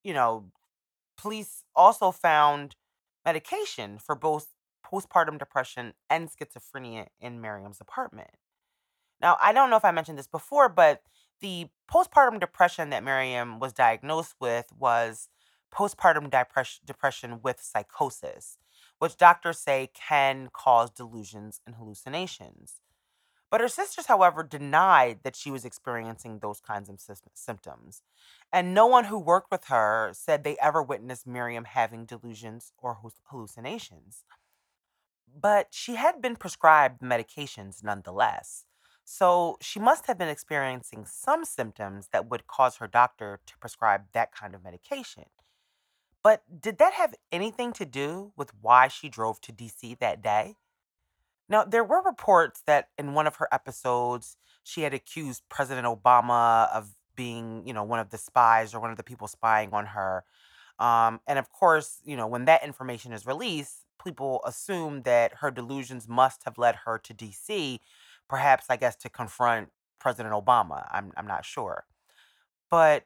you 0.02 0.14
know, 0.14 0.47
police 1.19 1.62
also 1.76 2.11
found 2.11 2.75
medication 3.23 3.99
for 3.99 4.14
both 4.14 4.55
postpartum 4.83 5.38
depression 5.38 5.93
and 6.09 6.31
schizophrenia 6.31 7.09
in 7.21 7.38
Miriam's 7.43 7.83
apartment. 7.83 8.31
Now, 9.21 9.37
I 9.41 9.53
don't 9.53 9.71
know 9.71 9.77
if 9.77 9.85
I 9.85 9.91
mentioned 9.91 10.19
this 10.19 10.27
before, 10.27 10.69
but 10.69 11.03
the 11.41 11.69
postpartum 11.93 12.41
depression 12.41 12.91
that 12.91 13.05
Miriam 13.05 13.59
was 13.59 13.73
diagnosed 13.73 14.35
with 14.41 14.67
was 14.79 15.29
postpartum 15.73 16.31
depression, 16.31 16.83
depression 16.87 17.41
with 17.43 17.61
psychosis, 17.61 18.59
which 18.99 19.17
doctors 19.17 19.59
say 19.59 19.91
can 19.95 20.49
cause 20.53 20.91
delusions 20.91 21.61
and 21.67 21.77
hallucinations. 21.77 22.81
But 23.51 23.63
her 23.63 23.69
sisters, 23.69 24.07
however, 24.07 24.43
denied 24.43 25.21
that 25.23 25.35
she 25.35 25.51
was 25.51 25.65
experiencing 25.65 26.39
those 26.39 26.61
kinds 26.61 26.91
of 26.91 27.01
symptoms. 27.33 28.03
And 28.53 28.75
no 28.75 28.87
one 28.87 29.05
who 29.05 29.19
worked 29.19 29.51
with 29.51 29.65
her 29.67 30.11
said 30.13 30.45
they 30.45 30.57
ever 30.61 30.83
witnessed 30.83 31.27
Miriam 31.27 31.65
having 31.65 32.05
delusions 32.05 32.73
or 32.77 32.99
hallucinations. 33.31 34.25
But 35.35 35.69
she 35.71 35.95
had 35.95 36.21
been 36.21 36.37
prescribed 36.37 37.01
medications 37.01 37.83
nonetheless. 37.83 38.65
So 39.11 39.57
she 39.62 39.81
must 39.81 40.07
have 40.07 40.19
been 40.19 40.29
experiencing 40.29 41.07
some 41.07 41.47
symptoms 41.47 42.11
that 42.12 42.29
would 42.29 42.47
cause 42.47 42.77
her 42.77 42.87
doctor 42.87 43.41
to 43.47 43.57
prescribe 43.57 44.03
that 44.12 44.35
kind 44.35 44.55
of 44.55 44.62
medication. 44.62 45.25
But 46.23 46.43
did 46.61 46.77
that 46.77 46.93
have 46.93 47.15
anything 47.33 47.73
to 47.73 47.87
do 47.87 48.33
with 48.37 48.53
why 48.61 48.87
she 48.88 49.09
drove 49.09 49.41
to 49.41 49.53
DC 49.53 49.99
that 50.00 50.21
day? 50.21 50.57
Now, 51.49 51.65
there 51.65 51.83
were 51.83 52.03
reports 52.03 52.62
that 52.67 52.91
in 52.99 53.15
one 53.15 53.27
of 53.27 53.37
her 53.37 53.49
episodes, 53.50 54.37
she 54.62 54.83
had 54.83 54.93
accused 54.93 55.43
President 55.49 55.87
Obama 55.87 56.71
of 56.71 56.91
being, 57.17 57.67
you 57.67 57.73
know, 57.73 57.85
one 57.85 58.00
of 58.00 58.11
the 58.11 58.19
spies 58.19 58.75
or 58.75 58.81
one 58.81 58.91
of 58.91 58.99
the 58.99 59.03
people 59.03 59.27
spying 59.27 59.71
on 59.73 59.87
her. 59.87 60.23
Um, 60.79 61.21
and 61.27 61.38
of 61.38 61.50
course, 61.50 62.03
you 62.05 62.15
know, 62.15 62.27
when 62.27 62.45
that 62.45 62.62
information 62.62 63.15
is 63.15 63.25
released, 63.25 63.87
people 64.05 64.43
assume 64.45 65.05
that 65.05 65.37
her 65.37 65.50
delusions 65.50 66.07
must 66.07 66.45
have 66.45 66.59
led 66.59 66.77
her 66.85 66.99
to 66.99 67.15
DC 67.15 67.81
perhaps 68.28 68.66
I 68.68 68.76
guess 68.76 68.97
to 68.97 69.08
confront 69.08 69.68
President 70.00 70.35
Obama. 70.35 70.87
I'm 70.90 71.12
I'm 71.16 71.26
not 71.26 71.44
sure. 71.44 71.85
But 72.70 73.04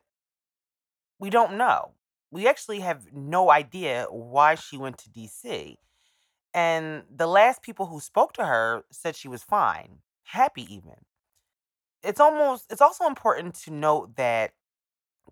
we 1.18 1.30
don't 1.30 1.56
know. 1.56 1.92
We 2.30 2.48
actually 2.48 2.80
have 2.80 3.12
no 3.12 3.50
idea 3.50 4.06
why 4.10 4.54
she 4.54 4.76
went 4.76 4.98
to 4.98 5.10
DC. 5.10 5.76
And 6.54 7.04
the 7.14 7.26
last 7.26 7.62
people 7.62 7.86
who 7.86 8.00
spoke 8.00 8.32
to 8.34 8.46
her 8.46 8.84
said 8.90 9.16
she 9.16 9.28
was 9.28 9.42
fine, 9.42 10.00
happy 10.24 10.66
even. 10.74 10.96
It's 12.02 12.20
almost 12.20 12.66
it's 12.70 12.80
also 12.80 13.06
important 13.06 13.54
to 13.64 13.70
note 13.70 14.16
that 14.16 14.52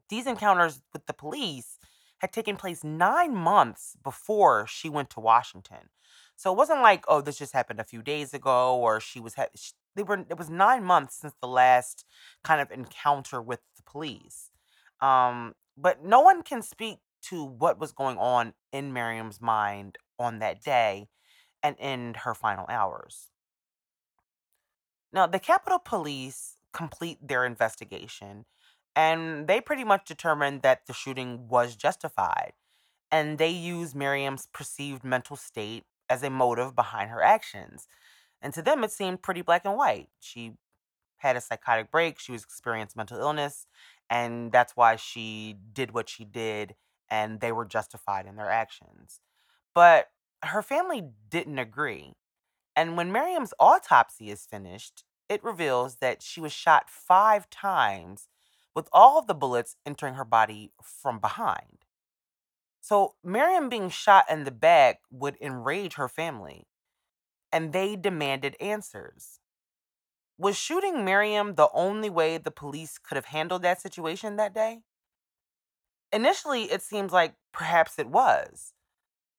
these 0.09 0.27
encounters 0.27 0.83
with 0.93 1.07
the 1.07 1.13
police 1.15 1.79
had 2.21 2.33
taken 2.33 2.57
place 2.57 2.85
9 2.85 3.35
months 3.35 3.97
before 4.03 4.67
she 4.69 4.89
went 4.89 5.11
to 5.11 5.21
Washington. 5.21 5.91
So 6.37 6.53
it 6.53 6.57
wasn't 6.57 6.83
like, 6.83 7.05
oh, 7.09 7.21
this 7.21 7.39
just 7.39 7.53
happened 7.53 7.81
a 7.81 7.85
few 7.85 8.03
days 8.03 8.35
ago, 8.35 8.77
or 8.77 9.01
she 9.01 9.21
was 9.21 9.35
ha- 9.35 9.49
they 9.97 10.03
were 10.03 10.25
it 10.29 10.39
was 10.39 10.51
nine 10.51 10.85
months 10.85 11.17
since 11.17 11.35
the 11.41 11.49
last 11.49 12.05
kind 12.45 12.61
of 12.61 12.71
encounter 12.71 13.41
with 13.41 13.61
the 13.77 13.83
police. 13.83 14.51
Um, 15.01 15.55
but 15.77 16.05
no 16.05 16.21
one 16.21 16.43
can 16.43 16.63
speak 16.63 16.99
to 17.23 17.45
what 17.45 17.79
was 17.79 17.93
going 17.93 18.19
on 18.19 18.55
in 18.73 18.93
Miriam's 18.93 19.41
mind 19.41 19.99
on 20.19 20.39
that 20.39 20.63
day 20.63 21.09
and 21.63 21.77
in 21.79 22.15
her 22.25 22.35
final 22.35 22.67
hours. 22.69 23.31
Now, 25.13 25.27
the 25.27 25.39
Capitol 25.39 25.79
Police 25.79 26.57
complete 26.73 27.19
their 27.27 27.45
investigation 27.45 28.45
and 28.97 29.47
they 29.47 29.61
pretty 29.61 29.85
much 29.85 30.07
determined 30.07 30.63
that 30.63 30.87
the 30.87 30.93
shooting 30.93 31.49
was 31.49 31.77
justified. 31.77 32.53
And 33.11 33.39
they 33.39 33.49
used 33.49 33.95
Miriam's 33.95 34.47
perceived 34.53 35.05
mental 35.05 35.37
state 35.37 35.85
as 36.09 36.23
a 36.23 36.31
motive 36.31 36.75
behind 36.75 37.11
her 37.11 37.23
actions. 37.23 37.87
And 38.43 38.55
to 38.55 38.63
them, 38.63 38.85
it 38.85 38.93
seemed 38.93 39.23
pretty 39.23 39.43
black 39.43 39.65
and 39.65 39.77
white. 39.77 40.09
She 40.21 40.55
had 41.19 41.37
a 41.37 41.41
psychotic 41.41 41.91
break, 41.91 42.19
she 42.19 42.33
was 42.33 42.43
experiencing 42.43 42.99
mental 42.99 43.21
illness, 43.21 43.67
and 44.09 44.53
that's 44.53 44.75
why 44.75 44.97
she 44.97 45.57
did 45.73 45.93
what 45.93 46.09
she 46.09 46.25
did, 46.25 46.75
and 47.11 47.41
they 47.41 47.53
were 47.53 47.67
justified 47.67 48.27
in 48.27 48.37
their 48.37 48.51
actions. 48.51 49.21
But 49.75 50.09
her 50.43 50.63
family 50.63 51.11
didn't 51.29 51.59
agree. 51.59 52.15
And 52.75 52.97
when 52.97 53.13
Miriam's 53.13 53.53
autopsy 53.61 54.31
is 54.31 54.47
finished, 54.47 55.05
it 55.29 55.45
reveals 55.45 55.97
that 55.97 56.23
she 56.23 56.41
was 56.41 56.53
shot 56.53 56.89
five 56.89 57.51
times 57.51 58.29
with 58.75 58.89
all 58.93 59.19
of 59.19 59.27
the 59.27 59.35
bullets 59.35 59.77
entering 59.85 60.15
her 60.15 60.25
body 60.25 60.73
from 60.83 61.19
behind. 61.19 61.85
So, 62.81 63.15
Miriam 63.23 63.69
being 63.69 63.91
shot 63.91 64.25
in 64.31 64.45
the 64.45 64.51
back 64.51 65.01
would 65.11 65.37
enrage 65.41 65.95
her 65.95 66.09
family, 66.09 66.67
and 67.53 67.73
they 67.73 67.97
demanded 67.97 68.57
answers. 68.61 69.41
Was 70.39 70.57
shooting 70.57 71.05
Miriam 71.05 71.55
the 71.55 71.69
only 71.75 72.09
way 72.09 72.39
the 72.39 72.51
police 72.51 72.99
could 72.99 73.17
have 73.17 73.27
handled 73.27 73.63
that 73.63 73.81
situation 73.81 74.37
that 74.37 74.55
day? 74.55 74.79
Initially, 76.13 76.65
it 76.65 76.83
seems 76.83 77.13
like 77.13 77.35
perhaps 77.53 77.99
it 77.99 78.09
was. 78.09 78.73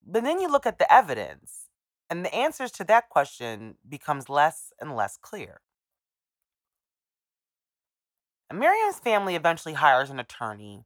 But 0.05 0.23
then 0.23 0.39
you 0.39 0.49
look 0.49 0.65
at 0.65 0.79
the 0.79 0.91
evidence, 0.93 1.67
and 2.09 2.23
the 2.23 2.33
answers 2.33 2.71
to 2.73 2.83
that 2.85 3.09
question 3.09 3.75
becomes 3.87 4.29
less 4.29 4.71
and 4.79 4.95
less 4.95 5.17
clear. 5.17 5.61
Miriam's 8.53 8.99
family 8.99 9.35
eventually 9.35 9.75
hires 9.75 10.09
an 10.09 10.19
attorney, 10.19 10.85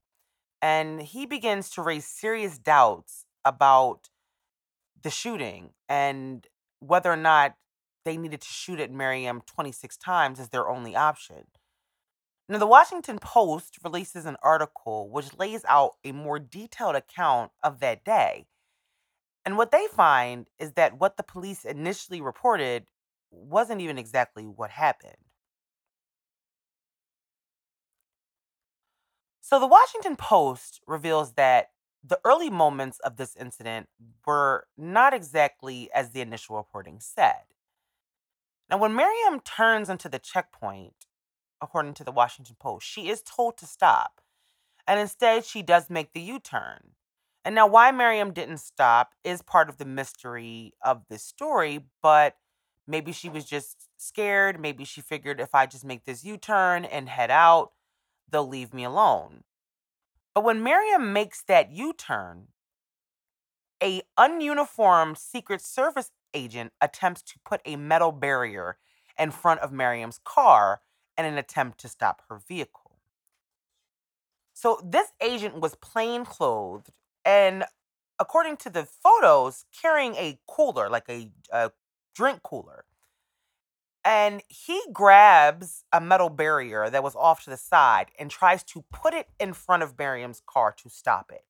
and 0.62 1.02
he 1.02 1.26
begins 1.26 1.70
to 1.72 1.82
raise 1.82 2.06
serious 2.06 2.58
doubts 2.58 3.26
about 3.44 4.10
the 5.02 5.10
shooting 5.10 5.72
and 5.90 6.48
whether 6.80 7.12
or 7.12 7.18
not 7.18 7.56
they 8.04 8.18
needed 8.18 8.42
to 8.42 8.48
shoot 8.48 8.80
at 8.80 8.92
Miriam 8.92 9.42
26 9.46 9.98
times 9.98 10.40
as 10.40 10.50
their 10.50 10.70
only 10.70 10.96
option. 10.96 11.48
Now, 12.48 12.60
the 12.60 12.68
Washington 12.68 13.18
Post 13.18 13.80
releases 13.84 14.26
an 14.26 14.38
article 14.44 15.10
which 15.10 15.38
lays 15.38 15.66
out 15.68 15.94
a 16.04 16.12
more 16.12 16.38
detailed 16.38 16.96
account 16.96 17.52
of 17.64 17.80
that 17.80 18.04
day. 18.06 18.46
And 19.44 19.58
what 19.58 19.72
they 19.72 19.88
find 19.92 20.48
is 20.60 20.74
that 20.74 21.00
what 21.00 21.18
the 21.18 21.24
police 21.24 21.66
initially 21.66 22.22
reported 22.22 22.86
wasn't 23.32 23.82
even 23.82 23.98
exactly 23.98 24.44
what 24.44 24.70
happened. 24.70 25.16
So, 29.42 29.60
the 29.60 29.68
Washington 29.68 30.16
Post 30.16 30.82
reveals 30.88 31.34
that 31.34 31.70
the 32.08 32.20
early 32.24 32.50
moments 32.50 33.00
of 33.00 33.18
this 33.18 33.36
incident 33.36 33.88
were 34.26 34.68
not 34.78 35.14
exactly 35.14 35.90
as 35.94 36.12
the 36.12 36.22
initial 36.22 36.56
reporting 36.56 37.00
said. 37.00 37.44
Now, 38.70 38.78
when 38.78 38.96
Miriam 38.96 39.40
turns 39.40 39.90
into 39.90 40.10
the 40.10 40.20
checkpoint, 40.20 41.06
according 41.62 41.94
to 41.96 42.04
the 42.04 42.12
Washington 42.12 42.56
Post, 42.60 42.86
she 42.86 43.10
is 43.10 43.22
told 43.22 43.58
to 43.58 43.66
stop. 43.66 44.22
And 44.88 45.00
instead, 45.00 45.46
she 45.46 45.62
does 45.62 45.90
make 45.90 46.14
the 46.14 46.22
U 46.22 46.40
turn. 46.40 46.92
And 47.44 47.56
now, 47.56 47.68
why 47.68 47.92
Miriam 47.92 48.34
didn't 48.34 48.58
stop 48.58 49.14
is 49.24 49.42
part 49.42 49.70
of 49.70 49.78
the 49.78 49.86
mystery 49.86 50.74
of 50.84 51.04
this 51.10 51.24
story, 51.24 51.86
but 52.02 52.36
maybe 52.88 53.12
she 53.12 53.30
was 53.30 53.46
just 53.46 53.88
scared. 53.98 54.60
Maybe 54.60 54.84
she 54.84 55.02
figured 55.02 55.40
if 55.40 55.56
I 55.56 55.66
just 55.66 55.86
make 55.86 56.06
this 56.06 56.24
U 56.24 56.38
turn 56.38 56.86
and 56.86 57.10
head 57.10 57.32
out, 57.32 57.72
they'll 58.30 58.48
leave 58.48 58.74
me 58.74 58.84
alone. 58.84 59.44
But 60.36 60.44
when 60.44 60.62
Miriam 60.62 61.14
makes 61.14 61.42
that 61.44 61.72
U 61.72 61.94
turn, 61.94 62.50
a 63.82 64.02
ununiformed 64.20 65.18
Secret 65.18 65.62
Service 65.62 66.12
agent 66.34 66.74
attempts 66.82 67.22
to 67.22 67.40
put 67.46 67.62
a 67.66 67.78
metal 67.78 68.12
barrier 68.12 68.78
in 69.18 69.32
front 69.32 69.62
of 69.62 69.72
Miriam's 69.72 70.20
car 70.26 70.82
in 71.18 71.24
an 71.24 71.38
attempt 71.38 71.80
to 71.80 71.88
stop 71.88 72.22
her 72.28 72.38
vehicle. 72.38 73.00
So 74.54 74.80
this 74.84 75.14
agent 75.22 75.62
was 75.62 75.76
plain 75.76 76.26
clothed 76.26 76.90
and 77.24 77.64
according 78.20 78.58
to 78.58 78.70
the 78.70 78.84
photos 78.84 79.66
carrying 79.82 80.16
a 80.16 80.40
cooler 80.48 80.90
like 80.90 81.06
a, 81.10 81.32
a 81.52 81.72
drink 82.14 82.44
cooler. 82.44 82.84
And 84.06 84.44
he 84.48 84.80
grabs 84.94 85.84
a 85.92 86.00
metal 86.00 86.30
barrier 86.30 86.92
that 86.92 87.04
was 87.04 87.16
off 87.16 87.44
to 87.46 87.50
the 87.50 87.58
side 87.58 88.12
and 88.20 88.30
tries 88.30 88.64
to 88.66 88.84
put 88.92 89.16
it 89.16 89.28
in 89.40 89.54
front 89.54 89.82
of 89.82 89.98
Miriam's 89.98 90.44
car 90.46 90.74
to 90.84 90.90
stop 90.90 91.32
it. 91.34 91.44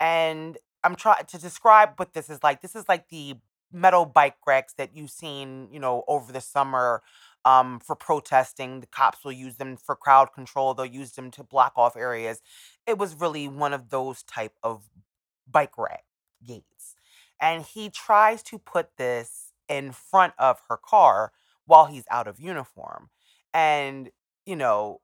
And 0.00 0.56
I'm 0.82 0.96
trying 0.96 1.26
to 1.26 1.38
describe 1.38 1.90
what 1.96 2.14
this 2.14 2.30
is 2.30 2.42
like. 2.42 2.62
This 2.62 2.74
is 2.74 2.86
like 2.88 3.10
the 3.10 3.36
metal 3.70 4.06
bike 4.06 4.36
racks 4.46 4.72
that 4.78 4.96
you've 4.96 5.10
seen, 5.10 5.68
you 5.70 5.78
know, 5.78 6.04
over 6.08 6.32
the 6.32 6.40
summer 6.40 7.02
um, 7.44 7.78
for 7.78 7.94
protesting. 7.94 8.80
The 8.80 8.86
cops 8.86 9.22
will 9.22 9.32
use 9.32 9.56
them 9.56 9.76
for 9.76 9.94
crowd 9.94 10.32
control. 10.32 10.72
They'll 10.72 10.86
use 10.86 11.12
them 11.12 11.30
to 11.32 11.42
block 11.42 11.74
off 11.76 11.94
areas. 11.94 12.40
It 12.86 12.96
was 12.96 13.14
really 13.14 13.48
one 13.48 13.74
of 13.74 13.90
those 13.90 14.22
type 14.22 14.56
of 14.62 14.88
bike 15.50 15.76
rack 15.76 16.04
gates. 16.46 16.96
And 17.38 17.64
he 17.64 17.90
tries 17.90 18.42
to 18.44 18.58
put 18.58 18.96
this 18.96 19.52
in 19.68 19.92
front 19.92 20.32
of 20.38 20.60
her 20.68 20.78
car 20.78 21.32
while 21.72 21.86
he's 21.86 22.04
out 22.10 22.28
of 22.28 22.38
uniform. 22.38 23.08
And, 23.54 24.10
you 24.44 24.56
know, 24.56 25.00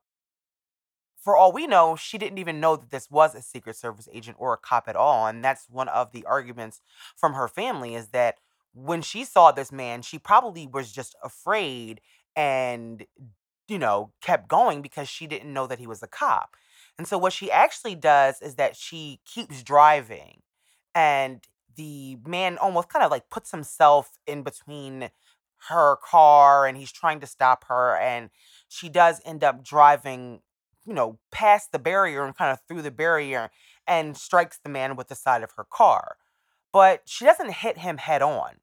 for 1.19 1.35
all 1.35 1.51
we 1.51 1.65
know, 1.65 1.95
she 1.95 2.19
didn't 2.19 2.37
even 2.37 2.59
know 2.59 2.75
that 2.75 2.91
this 2.91 3.09
was 3.09 3.33
a 3.33 3.41
Secret 3.41 3.75
Service 3.75 4.07
agent 4.13 4.37
or 4.39 4.53
a 4.53 4.57
cop 4.57 4.87
at 4.87 4.95
all. 4.95 5.25
And 5.25 5.43
that's 5.43 5.65
one 5.67 5.87
of 5.87 6.11
the 6.11 6.23
arguments 6.25 6.79
from 7.17 7.33
her 7.33 7.47
family 7.47 7.95
is 7.95 8.09
that 8.09 8.37
when 8.75 9.01
she 9.01 9.23
saw 9.23 9.51
this 9.51 9.71
man, 9.71 10.03
she 10.03 10.19
probably 10.19 10.67
was 10.67 10.91
just 10.91 11.15
afraid 11.23 12.01
and, 12.35 13.03
you 13.67 13.79
know, 13.79 14.11
kept 14.21 14.47
going 14.47 14.83
because 14.83 15.09
she 15.09 15.25
didn't 15.25 15.51
know 15.51 15.65
that 15.65 15.79
he 15.79 15.87
was 15.87 16.03
a 16.03 16.07
cop. 16.07 16.55
And 16.99 17.07
so 17.07 17.17
what 17.17 17.33
she 17.33 17.49
actually 17.49 17.95
does 17.95 18.43
is 18.43 18.55
that 18.55 18.75
she 18.75 19.21
keeps 19.25 19.63
driving 19.63 20.43
and 20.93 21.41
the 21.75 22.17
man 22.27 22.59
almost 22.59 22.89
kind 22.89 23.03
of 23.03 23.09
like 23.09 23.31
puts 23.31 23.49
himself 23.49 24.19
in 24.27 24.43
between 24.43 25.09
her 25.67 25.97
car 25.97 26.65
and 26.65 26.77
he's 26.77 26.91
trying 26.91 27.19
to 27.19 27.27
stop 27.27 27.65
her 27.65 27.97
and 27.97 28.29
she 28.67 28.87
does 28.87 29.21
end 29.25 29.43
up 29.43 29.63
driving 29.63 30.41
you 30.89 30.95
know, 30.95 31.19
past 31.31 31.71
the 31.71 31.77
barrier 31.77 32.25
and 32.25 32.35
kind 32.35 32.51
of 32.51 32.59
through 32.67 32.81
the 32.81 32.89
barrier 32.89 33.51
and 33.87 34.17
strikes 34.17 34.59
the 34.63 34.69
man 34.69 34.95
with 34.95 35.07
the 35.07 35.15
side 35.15 35.43
of 35.43 35.51
her 35.51 35.63
car. 35.63 36.17
But 36.73 37.03
she 37.05 37.25
doesn't 37.25 37.53
hit 37.53 37.77
him 37.77 37.97
head 37.97 38.23
on. 38.23 38.55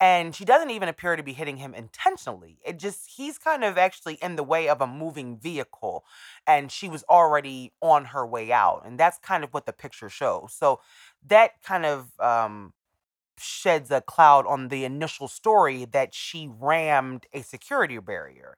And 0.00 0.34
she 0.34 0.44
doesn't 0.44 0.70
even 0.70 0.88
appear 0.88 1.16
to 1.16 1.24
be 1.24 1.32
hitting 1.32 1.56
him 1.56 1.74
intentionally. 1.74 2.58
It 2.64 2.78
just, 2.78 3.10
he's 3.16 3.36
kind 3.36 3.64
of 3.64 3.76
actually 3.76 4.14
in 4.22 4.36
the 4.36 4.44
way 4.44 4.68
of 4.68 4.80
a 4.80 4.86
moving 4.86 5.36
vehicle. 5.36 6.04
And 6.46 6.70
she 6.70 6.88
was 6.88 7.04
already 7.10 7.72
on 7.82 8.06
her 8.06 8.24
way 8.24 8.50
out. 8.50 8.82
And 8.86 8.98
that's 8.98 9.18
kind 9.18 9.42
of 9.42 9.52
what 9.52 9.66
the 9.66 9.72
picture 9.72 10.08
shows. 10.08 10.54
So 10.56 10.80
that 11.26 11.62
kind 11.64 11.84
of 11.84 12.18
um, 12.20 12.72
sheds 13.40 13.90
a 13.90 14.00
cloud 14.00 14.46
on 14.46 14.68
the 14.68 14.84
initial 14.84 15.28
story 15.28 15.84
that 15.86 16.14
she 16.14 16.48
rammed 16.50 17.26
a 17.32 17.42
security 17.42 17.98
barrier. 17.98 18.56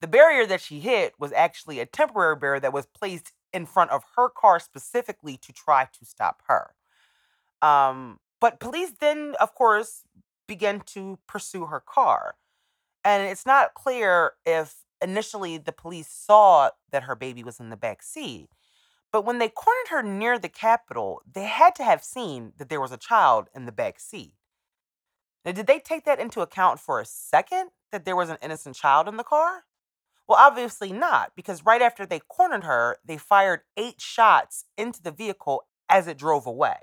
The 0.00 0.08
barrier 0.08 0.46
that 0.46 0.60
she 0.60 0.80
hit 0.80 1.14
was 1.18 1.32
actually 1.32 1.80
a 1.80 1.86
temporary 1.86 2.36
barrier 2.36 2.60
that 2.60 2.72
was 2.72 2.86
placed 2.86 3.32
in 3.52 3.66
front 3.66 3.90
of 3.90 4.02
her 4.16 4.28
car 4.28 4.60
specifically 4.60 5.36
to 5.38 5.52
try 5.52 5.84
to 5.84 6.04
stop 6.04 6.42
her. 6.48 6.74
Um, 7.62 8.18
but 8.40 8.60
police 8.60 8.92
then, 9.00 9.34
of 9.40 9.54
course, 9.54 10.02
began 10.46 10.80
to 10.80 11.18
pursue 11.26 11.66
her 11.66 11.80
car. 11.80 12.34
And 13.04 13.22
it's 13.22 13.46
not 13.46 13.74
clear 13.74 14.32
if 14.44 14.76
initially 15.02 15.58
the 15.58 15.72
police 15.72 16.08
saw 16.08 16.70
that 16.90 17.04
her 17.04 17.14
baby 17.14 17.44
was 17.44 17.60
in 17.60 17.70
the 17.70 17.76
back 17.76 18.02
seat. 18.02 18.48
But 19.14 19.24
when 19.24 19.38
they 19.38 19.48
cornered 19.48 19.90
her 19.90 20.02
near 20.02 20.40
the 20.40 20.48
Capitol, 20.48 21.22
they 21.32 21.44
had 21.44 21.76
to 21.76 21.84
have 21.84 22.02
seen 22.02 22.52
that 22.58 22.68
there 22.68 22.80
was 22.80 22.90
a 22.90 22.96
child 22.96 23.46
in 23.54 23.64
the 23.64 23.70
back 23.70 24.00
seat. 24.00 24.34
Now, 25.44 25.52
did 25.52 25.68
they 25.68 25.78
take 25.78 26.04
that 26.04 26.18
into 26.18 26.40
account 26.40 26.80
for 26.80 26.98
a 26.98 27.04
second 27.04 27.70
that 27.92 28.04
there 28.04 28.16
was 28.16 28.28
an 28.28 28.38
innocent 28.42 28.74
child 28.74 29.06
in 29.06 29.16
the 29.16 29.22
car? 29.22 29.66
Well, 30.26 30.36
obviously 30.40 30.92
not, 30.92 31.30
because 31.36 31.64
right 31.64 31.80
after 31.80 32.04
they 32.04 32.18
cornered 32.28 32.64
her, 32.64 32.96
they 33.04 33.16
fired 33.16 33.60
eight 33.76 34.00
shots 34.00 34.64
into 34.76 35.00
the 35.00 35.12
vehicle 35.12 35.62
as 35.88 36.08
it 36.08 36.18
drove 36.18 36.44
away. 36.44 36.78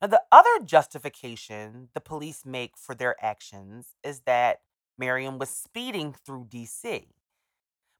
Now, 0.00 0.08
the 0.08 0.22
other 0.32 0.64
justification 0.64 1.90
the 1.92 2.00
police 2.00 2.46
make 2.46 2.78
for 2.78 2.94
their 2.94 3.14
actions 3.22 3.88
is 4.02 4.20
that 4.20 4.60
Miriam 4.96 5.38
was 5.38 5.50
speeding 5.50 6.14
through 6.14 6.46
DC. 6.46 7.08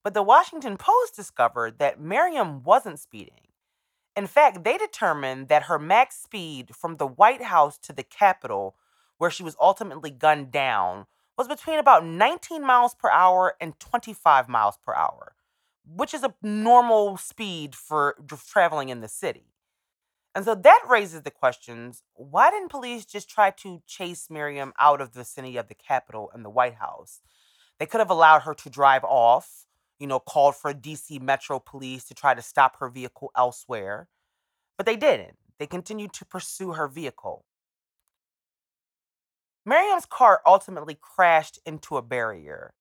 But 0.03 0.15
the 0.15 0.23
Washington 0.23 0.77
Post 0.77 1.17
discovered 1.17 1.79
that 1.79 2.01
Miriam 2.01 2.63
wasn't 2.63 3.01
speeding. 3.01 3.49
In 4.17 4.27
fact, 4.27 4.65
they 4.65 4.77
determined 4.77 5.49
that 5.49 5.65
her 5.65 5.79
max 5.79 6.17
speed 6.17 6.75
from 6.75 6.97
the 6.97 7.07
White 7.07 7.43
House 7.43 7.79
to 7.79 7.93
the 7.93 8.03
Capitol, 8.03 8.75
where 9.19 9.31
she 9.31 9.43
was 9.43 9.57
ultimately 9.61 10.11
gunned 10.11 10.51
down, 10.51 11.07
was 11.37 11.47
between 11.47 11.79
about 11.79 12.05
19 12.05 12.67
miles 12.67 12.95
per 12.95 13.11
hour 13.11 13.55
and 13.61 13.79
25 13.79 14.49
miles 14.49 14.77
per 14.85 14.93
hour, 14.93 15.35
which 15.87 16.13
is 16.13 16.25
a 16.25 16.35
normal 16.43 17.17
speed 17.17 17.75
for 17.77 18.17
traveling 18.49 18.89
in 18.89 19.01
the 19.01 19.09
city. 19.09 19.55
And 20.35 20.45
so 20.45 20.55
that 20.55 20.83
raises 20.89 21.23
the 21.23 21.31
questions 21.31 22.03
why 22.15 22.51
didn't 22.51 22.71
police 22.71 23.05
just 23.05 23.31
try 23.31 23.51
to 23.51 23.83
chase 23.87 24.29
Miriam 24.31 24.73
out 24.79 25.01
of 25.01 25.13
the 25.13 25.21
vicinity 25.21 25.57
of 25.57 25.69
the 25.69 25.75
Capitol 25.75 26.31
and 26.35 26.45
the 26.45 26.51
White 26.51 26.75
House? 26.75 27.21
They 27.79 27.87
could 27.87 28.01
have 28.01 28.11
allowed 28.11 28.41
her 28.41 28.55
to 28.55 28.71
drive 28.71 29.05
off, 29.05 29.67
you 29.99 30.07
know, 30.07 30.21
called 30.21 30.57
for 30.57 30.73
DC 30.73 31.21
Metro 31.21 31.59
Police 31.59 32.05
to 32.05 32.15
try 32.15 32.35
to 32.35 32.43
stop 32.43 32.79
her 32.79 32.89
vehicle 32.89 33.31
elsewhere, 33.37 34.09
but 34.77 34.87
they 34.87 34.97
didn't. 34.97 35.37
They 35.59 35.67
continued 35.67 36.13
to 36.15 36.25
pursue 36.25 36.73
her 36.73 36.89
vehicle. 36.89 37.45
Miriam's 39.67 40.07
car 40.07 40.41
ultimately 40.47 40.97
crashed 41.01 41.59
into 41.67 41.97
a 41.97 42.03
barrier. 42.03 42.73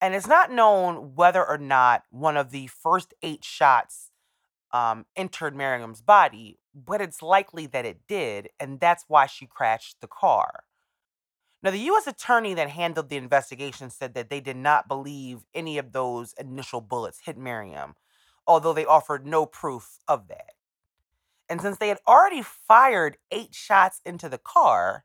And 0.00 0.14
it's 0.14 0.26
not 0.26 0.50
known 0.50 1.14
whether 1.14 1.46
or 1.46 1.58
not 1.58 2.04
one 2.10 2.36
of 2.36 2.50
the 2.50 2.68
first 2.68 3.14
eight 3.22 3.44
shots 3.44 4.10
um, 4.72 5.06
entered 5.16 5.56
Miriam's 5.56 6.02
body, 6.02 6.58
but 6.74 7.00
it's 7.00 7.22
likely 7.22 7.66
that 7.66 7.84
it 7.84 8.00
did, 8.06 8.48
and 8.60 8.80
that's 8.80 9.04
why 9.08 9.26
she 9.26 9.46
crashed 9.46 10.00
the 10.00 10.06
car. 10.06 10.64
Now, 11.62 11.72
the 11.72 11.78
U.S. 11.78 12.06
attorney 12.06 12.54
that 12.54 12.70
handled 12.70 13.08
the 13.08 13.16
investigation 13.16 13.90
said 13.90 14.14
that 14.14 14.30
they 14.30 14.40
did 14.40 14.56
not 14.56 14.86
believe 14.86 15.40
any 15.52 15.76
of 15.76 15.92
those 15.92 16.32
initial 16.34 16.80
bullets 16.80 17.20
hit 17.24 17.36
Miriam, 17.36 17.94
although 18.46 18.72
they 18.72 18.84
offered 18.84 19.26
no 19.26 19.44
proof 19.44 19.98
of 20.06 20.28
that. 20.28 20.52
And 21.48 21.60
since 21.60 21.78
they 21.78 21.88
had 21.88 21.98
already 22.06 22.42
fired 22.42 23.16
eight 23.32 23.54
shots 23.54 24.00
into 24.04 24.28
the 24.28 24.38
car, 24.38 25.04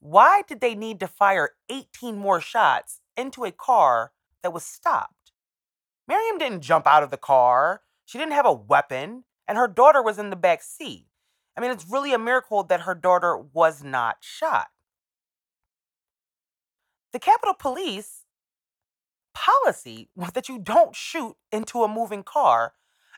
why 0.00 0.42
did 0.46 0.60
they 0.60 0.74
need 0.74 1.00
to 1.00 1.06
fire 1.06 1.50
18 1.70 2.18
more 2.18 2.40
shots 2.40 3.00
into 3.16 3.44
a 3.44 3.52
car 3.52 4.12
that 4.42 4.52
was 4.52 4.64
stopped? 4.64 5.32
Miriam 6.06 6.36
didn't 6.36 6.62
jump 6.62 6.86
out 6.86 7.02
of 7.02 7.10
the 7.10 7.16
car. 7.16 7.82
She 8.04 8.18
didn't 8.18 8.32
have 8.32 8.44
a 8.44 8.52
weapon, 8.52 9.24
and 9.48 9.56
her 9.56 9.68
daughter 9.68 10.02
was 10.02 10.18
in 10.18 10.30
the 10.30 10.36
back 10.36 10.62
seat. 10.62 11.06
I 11.56 11.60
mean, 11.60 11.70
it's 11.70 11.88
really 11.88 12.12
a 12.12 12.18
miracle 12.18 12.64
that 12.64 12.82
her 12.82 12.94
daughter 12.94 13.38
was 13.38 13.82
not 13.84 14.16
shot. 14.20 14.66
The 17.12 17.18
Capitol 17.18 17.54
Police 17.54 18.24
policy 19.34 20.08
was 20.16 20.30
that 20.32 20.48
you 20.48 20.58
don't 20.58 20.96
shoot 20.96 21.36
into 21.50 21.82
a 21.82 21.88
moving 21.88 22.22
car 22.22 22.74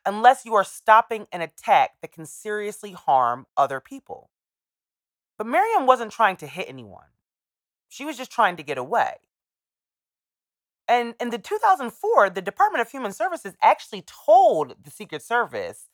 unless 0.07 0.45
you 0.45 0.55
are 0.55 0.65
stopping 0.65 1.27
an 1.33 1.41
attack 1.41 1.93
that 2.03 2.13
can 2.13 2.27
seriously 2.27 2.93
harm 2.93 3.47
other 3.57 3.81
people. 3.81 4.31
But 5.39 5.47
Miriam 5.47 5.87
wasn't 5.87 6.13
trying 6.13 6.37
to 6.37 6.47
hit 6.47 6.69
anyone. 6.69 7.07
She 7.89 8.05
was 8.05 8.17
just 8.17 8.31
trying 8.31 8.57
to 8.57 8.63
get 8.63 8.79
away. 8.79 9.15
And 10.87 11.15
in 11.19 11.31
the 11.31 11.39
2004, 11.39 12.31
the 12.31 12.43
Department 12.43 12.83
of 12.83 12.91
Human 12.91 13.13
Services 13.13 13.55
actually 13.63 14.03
told 14.03 14.75
the 14.83 14.91
Secret 14.91 15.23
Service 15.23 15.89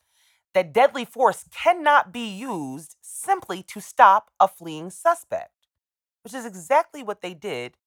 that 0.53 0.73
deadly 0.73 1.05
force 1.05 1.45
cannot 1.53 2.11
be 2.11 2.27
used 2.27 2.97
simply 3.01 3.63
to 3.63 3.79
stop 3.79 4.31
a 4.39 4.49
fleeing 4.49 4.89
suspect, 4.89 5.67
which 6.23 6.33
is 6.33 6.45
exactly 6.45 7.01
what 7.01 7.21
they 7.21 7.33
did 7.33 7.77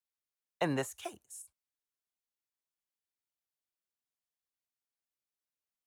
in 0.60 0.76
this 0.76 0.94
case. 0.94 1.48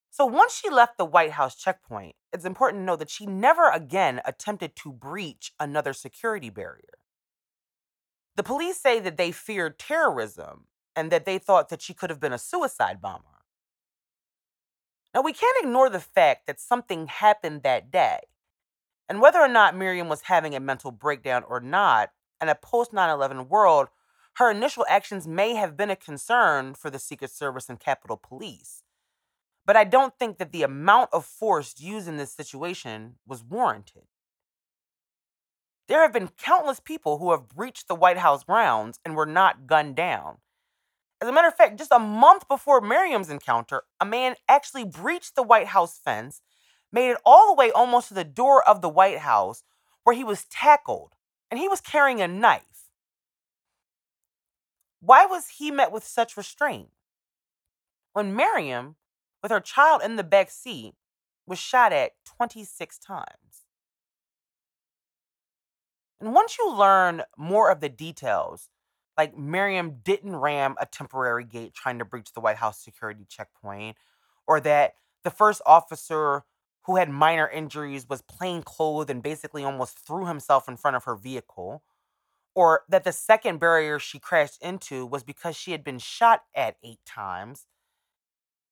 So 0.09 0.25
once 0.25 0.55
she 0.55 0.69
left 0.69 0.97
the 0.97 1.05
White 1.05 1.33
House 1.33 1.55
checkpoint, 1.55 2.15
it's 2.33 2.43
important 2.43 2.81
to 2.81 2.85
know 2.85 2.95
that 2.95 3.11
she 3.11 3.27
never 3.27 3.69
again 3.69 4.19
attempted 4.25 4.75
to 4.77 4.91
breach 4.91 5.51
another 5.59 5.93
security 5.93 6.49
barrier. 6.49 6.97
The 8.35 8.41
police 8.43 8.79
say 8.81 8.99
that 8.99 9.17
they 9.17 9.31
feared 9.31 9.77
terrorism 9.77 10.65
and 10.95 11.11
that 11.11 11.25
they 11.25 11.37
thought 11.37 11.69
that 11.69 11.83
she 11.83 11.93
could 11.93 12.09
have 12.09 12.19
been 12.19 12.33
a 12.33 12.39
suicide 12.39 12.99
bomber. 12.99 13.43
Now, 15.13 15.21
we 15.21 15.33
can't 15.33 15.63
ignore 15.63 15.89
the 15.89 15.99
fact 15.99 16.47
that 16.47 16.59
something 16.59 17.07
happened 17.07 17.63
that 17.63 17.91
day. 17.91 18.19
And 19.09 19.21
whether 19.21 19.39
or 19.39 19.47
not 19.47 19.75
Miriam 19.75 20.09
was 20.09 20.21
having 20.21 20.53
a 20.53 20.59
mental 20.59 20.91
breakdown 20.91 21.43
or 21.47 21.59
not, 21.59 22.09
in 22.41 22.49
a 22.49 22.55
post 22.55 22.93
9 22.93 23.09
11 23.09 23.49
world, 23.49 23.87
her 24.37 24.51
initial 24.51 24.85
actions 24.87 25.27
may 25.27 25.55
have 25.55 25.75
been 25.75 25.89
a 25.89 25.95
concern 25.95 26.75
for 26.75 26.91
the 26.91 26.99
Secret 26.99 27.31
Service 27.31 27.69
and 27.69 27.79
Capitol 27.79 28.17
Police. 28.17 28.83
But 29.65 29.75
I 29.75 29.83
don't 29.83 30.13
think 30.19 30.37
that 30.37 30.51
the 30.51 30.61
amount 30.61 31.09
of 31.11 31.25
force 31.25 31.73
used 31.79 32.07
in 32.07 32.17
this 32.17 32.33
situation 32.33 33.15
was 33.25 33.43
warranted. 33.43 34.03
There 35.87 36.01
have 36.01 36.13
been 36.13 36.29
countless 36.37 36.79
people 36.79 37.17
who 37.17 37.31
have 37.31 37.49
breached 37.49 37.87
the 37.87 37.95
White 37.95 38.19
House 38.19 38.43
grounds 38.43 38.99
and 39.03 39.15
were 39.15 39.25
not 39.25 39.65
gunned 39.65 39.95
down. 39.95 40.37
As 41.19 41.27
a 41.27 41.31
matter 41.31 41.47
of 41.47 41.55
fact, 41.55 41.79
just 41.79 41.91
a 41.91 41.97
month 41.97 42.47
before 42.47 42.79
Miriam's 42.79 43.31
encounter, 43.31 43.81
a 43.99 44.05
man 44.05 44.35
actually 44.47 44.85
breached 44.85 45.35
the 45.35 45.41
White 45.41 45.67
House 45.67 45.97
fence, 45.97 46.41
made 46.91 47.09
it 47.09 47.17
all 47.25 47.47
the 47.47 47.59
way 47.59 47.71
almost 47.71 48.09
to 48.09 48.13
the 48.13 48.23
door 48.23 48.67
of 48.69 48.81
the 48.81 48.89
White 48.89 49.19
House, 49.19 49.63
where 50.03 50.15
he 50.15 50.23
was 50.23 50.45
tackled, 50.45 51.13
and 51.49 51.59
he 51.59 51.67
was 51.67 51.81
carrying 51.81 52.21
a 52.21 52.27
knife. 52.27 52.76
Why 54.99 55.25
was 55.25 55.47
he 55.57 55.71
met 55.71 55.91
with 55.91 56.03
such 56.03 56.37
restraint? 56.37 56.89
When 58.13 58.35
Miriam, 58.35 58.95
with 59.43 59.51
her 59.51 59.59
child 59.59 60.01
in 60.03 60.15
the 60.15 60.23
back 60.23 60.49
seat, 60.49 60.95
was 61.45 61.59
shot 61.59 61.93
at 61.93 62.11
26 62.25 62.97
times. 62.97 63.65
And 66.19 66.33
once 66.33 66.57
you 66.57 66.73
learn 66.73 67.23
more 67.37 67.69
of 67.69 67.79
the 67.79 67.89
details, 67.89 68.69
like 69.17 69.37
Miriam 69.37 69.99
didn't 70.03 70.35
ram 70.35 70.75
a 70.79 70.85
temporary 70.85 71.43
gate 71.45 71.73
trying 71.73 71.99
to 71.99 72.05
breach 72.05 72.33
the 72.33 72.39
White 72.39 72.57
House 72.57 72.79
security 72.79 73.25
checkpoint, 73.29 73.97
or 74.47 74.59
that 74.61 74.93
the 75.23 75.29
first 75.29 75.61
officer 75.65 76.43
who 76.85 76.95
had 76.95 77.09
minor 77.09 77.47
injuries 77.47 78.07
was 78.09 78.21
plain 78.21 78.63
clothed 78.63 79.09
and 79.09 79.21
basically 79.21 79.63
almost 79.63 79.99
threw 79.99 80.25
himself 80.25 80.67
in 80.67 80.77
front 80.77 80.95
of 80.95 81.03
her 81.03 81.15
vehicle, 81.15 81.83
or 82.57 82.81
that 82.89 83.03
the 83.03 83.11
second 83.11 83.59
barrier 83.59 83.99
she 83.99 84.17
crashed 84.17 84.59
into 84.63 85.05
was 85.05 85.23
because 85.23 85.55
she 85.55 85.73
had 85.73 85.83
been 85.83 85.99
shot 85.99 86.41
at 86.55 86.75
eight 86.83 86.97
times, 87.05 87.67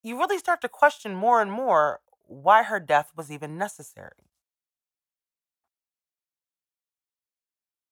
you 0.02 0.18
really 0.18 0.40
start 0.40 0.60
to 0.60 0.68
question 0.68 1.14
more 1.14 1.40
and 1.40 1.52
more 1.52 2.00
why 2.24 2.64
her 2.64 2.80
death 2.80 3.12
was 3.16 3.30
even 3.30 3.60
necessary. 3.60 4.32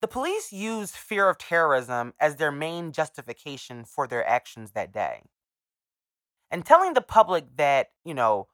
The 0.00 0.08
police 0.08 0.52
used 0.52 0.96
fear 0.96 1.28
of 1.28 1.38
terrorism 1.38 2.12
as 2.18 2.36
their 2.36 2.50
main 2.50 2.90
justification 2.90 3.84
for 3.84 4.08
their 4.08 4.26
actions 4.26 4.72
that 4.72 4.92
day. 4.92 5.22
And 6.50 6.66
telling 6.66 6.94
the 6.94 7.02
public 7.02 7.56
that, 7.56 7.90
you 8.04 8.14
know, 8.14 8.48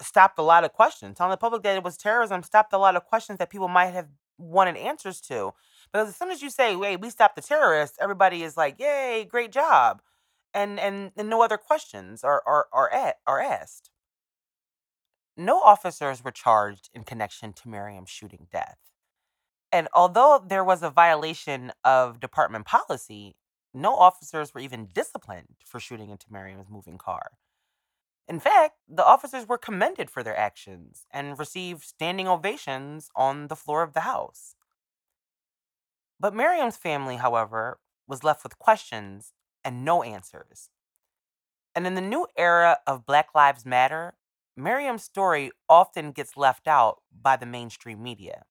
stopped 0.00 0.38
a 0.38 0.42
lot 0.42 0.64
of 0.64 0.72
questions. 0.72 1.18
Telling 1.18 1.32
the 1.32 1.36
public 1.36 1.62
that 1.64 1.76
it 1.76 1.84
was 1.84 1.98
terrorism 1.98 2.42
stopped 2.42 2.72
a 2.72 2.78
lot 2.78 2.96
of 2.96 3.04
questions 3.04 3.38
that 3.40 3.50
people 3.50 3.68
might 3.68 3.92
have 3.92 4.08
wanted 4.38 4.78
answers 4.78 5.20
to. 5.22 5.52
Because 5.96 6.10
as 6.10 6.16
soon 6.16 6.30
as 6.30 6.42
you 6.42 6.50
say, 6.50 6.76
"Wait, 6.76 7.00
we 7.00 7.08
stopped 7.08 7.36
the 7.36 7.40
terrorists," 7.40 7.96
everybody 7.98 8.42
is 8.42 8.54
like, 8.54 8.78
"Yay, 8.78 9.24
great 9.24 9.50
job," 9.50 10.02
and 10.52 10.78
and, 10.78 11.10
and 11.16 11.30
no 11.30 11.40
other 11.40 11.56
questions 11.56 12.22
are 12.22 12.42
are 12.44 12.68
are, 12.70 12.92
at, 12.92 13.16
are 13.26 13.40
asked. 13.40 13.88
No 15.38 15.62
officers 15.62 16.22
were 16.22 16.32
charged 16.32 16.90
in 16.92 17.04
connection 17.04 17.54
to 17.54 17.70
Miriam's 17.70 18.10
shooting 18.10 18.46
death. 18.52 18.76
And 19.72 19.88
although 19.94 20.38
there 20.46 20.62
was 20.64 20.82
a 20.82 20.90
violation 20.90 21.72
of 21.82 22.20
department 22.20 22.66
policy, 22.66 23.34
no 23.72 23.96
officers 23.96 24.52
were 24.52 24.60
even 24.60 24.88
disciplined 24.92 25.56
for 25.64 25.80
shooting 25.80 26.10
into 26.10 26.30
Miriam's 26.30 26.68
moving 26.68 26.98
car. 26.98 27.38
In 28.28 28.38
fact, 28.38 28.76
the 28.86 29.04
officers 29.04 29.48
were 29.48 29.56
commended 29.56 30.10
for 30.10 30.22
their 30.22 30.36
actions 30.36 31.06
and 31.10 31.38
received 31.38 31.84
standing 31.84 32.28
ovations 32.28 33.08
on 33.16 33.48
the 33.48 33.56
floor 33.56 33.82
of 33.82 33.94
the 33.94 34.00
house. 34.00 34.55
But 36.18 36.34
Miriam's 36.34 36.76
family, 36.76 37.16
however, 37.16 37.78
was 38.06 38.24
left 38.24 38.42
with 38.42 38.58
questions 38.58 39.32
and 39.64 39.84
no 39.84 40.02
answers. 40.02 40.70
And 41.74 41.86
in 41.86 41.94
the 41.94 42.00
new 42.00 42.26
era 42.36 42.78
of 42.86 43.04
Black 43.04 43.34
Lives 43.34 43.66
Matter, 43.66 44.14
Miriam's 44.56 45.02
story 45.02 45.50
often 45.68 46.12
gets 46.12 46.36
left 46.36 46.66
out 46.66 47.02
by 47.12 47.36
the 47.36 47.44
mainstream 47.44 48.02
media. 48.02 48.44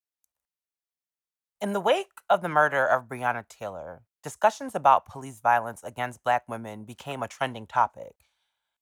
In 1.60 1.73
the 1.73 1.80
wake 1.80 2.12
of 2.30 2.43
the 2.43 2.49
murder 2.49 2.86
of 2.86 3.08
Breonna 3.08 3.47
Taylor, 3.47 4.04
discussions 4.21 4.75
about 4.75 5.08
police 5.08 5.39
violence 5.39 5.82
against 5.84 6.23
Black 6.23 6.43
women 6.47 6.84
became 6.84 7.23
a 7.23 7.28
trending 7.28 7.65
topic, 7.65 8.13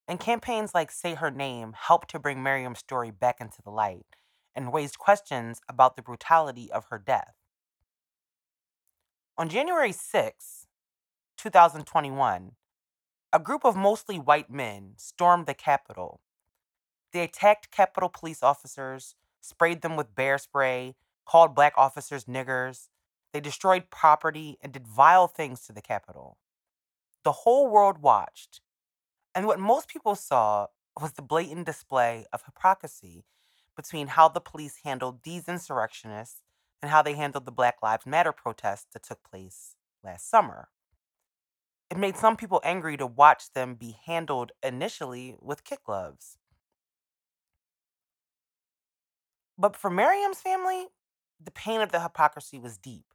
and 0.08 0.20
campaigns 0.20 0.74
like 0.74 0.92
Say 0.92 1.16
Her 1.16 1.32
Name 1.32 1.74
helped 1.78 2.10
to 2.10 2.20
bring 2.20 2.44
Miriam's 2.44 2.80
story 2.80 3.12
back 3.12 3.40
into 3.40 3.62
the 3.62 3.70
light 3.70 4.18
and 4.54 4.74
raised 4.74 4.98
questions 4.98 5.62
about 5.70 5.96
the 5.96 6.02
brutality 6.02 6.70
of 6.70 6.86
her 6.90 6.98
death. 6.98 7.36
On 9.36 9.50
January 9.50 9.92
6, 9.92 10.68
2021, 11.38 12.52
a 13.34 13.40
group 13.40 13.66
of 13.66 13.76
mostly 13.76 14.20
white 14.20 14.52
men 14.52 14.94
stormed 14.98 15.48
the 15.48 15.56
Capitol. 15.56 16.22
They 17.12 17.24
attacked 17.24 17.72
Capitol 17.72 18.10
police 18.10 18.44
officers, 18.44 19.16
sprayed 19.42 19.82
them 19.82 19.96
with 19.96 20.14
bear 20.14 20.38
spray, 20.38 20.94
called 21.26 21.56
black 21.56 21.74
officers 21.78 22.26
niggers. 22.26 22.90
They 23.32 23.40
destroyed 23.40 23.90
property 23.90 24.60
and 24.62 24.72
did 24.72 24.86
vile 24.86 25.28
things 25.28 25.62
to 25.62 25.74
the 25.74 25.82
Capitol. 25.82 26.38
The 27.24 27.32
whole 27.32 27.68
world 27.68 28.04
watched, 28.04 28.62
and 29.34 29.48
what 29.48 29.60
most 29.60 29.88
people 29.88 30.14
saw 30.14 30.68
was 31.02 31.14
the 31.14 31.24
blatant 31.24 31.66
display 31.66 32.28
of 32.32 32.44
hypocrisy 32.46 33.26
between 33.76 34.10
how 34.10 34.28
the 34.28 34.40
police 34.40 34.82
handled 34.84 35.24
these 35.24 35.48
insurrectionists 35.48 36.44
and 36.84 36.92
how 36.92 37.02
they 37.02 37.14
handled 37.16 37.46
the 37.46 37.52
Black 37.52 37.78
Lives 37.82 38.06
Matter 38.06 38.34
protests 38.34 38.88
that 38.92 39.04
took 39.04 39.24
place 39.24 39.76
last 40.04 40.30
summer. 40.30 40.68
It 41.90 41.98
made 41.98 42.18
some 42.18 42.36
people 42.36 42.60
angry 42.62 42.98
to 42.98 43.08
watch 43.08 43.54
them 43.54 43.76
be 43.76 43.96
handled 44.06 44.52
initially 44.62 45.38
with 45.40 45.64
kit 45.64 45.80
gloves. 45.86 46.38
But 49.58 49.78
for 49.78 49.90
Miriam's 49.90 50.42
family, 50.42 50.88
the 51.42 51.52
pain 51.52 51.80
of 51.80 51.94
the 51.94 52.02
hypocrisy 52.02 52.60
was 52.60 52.78
deep. 52.78 53.06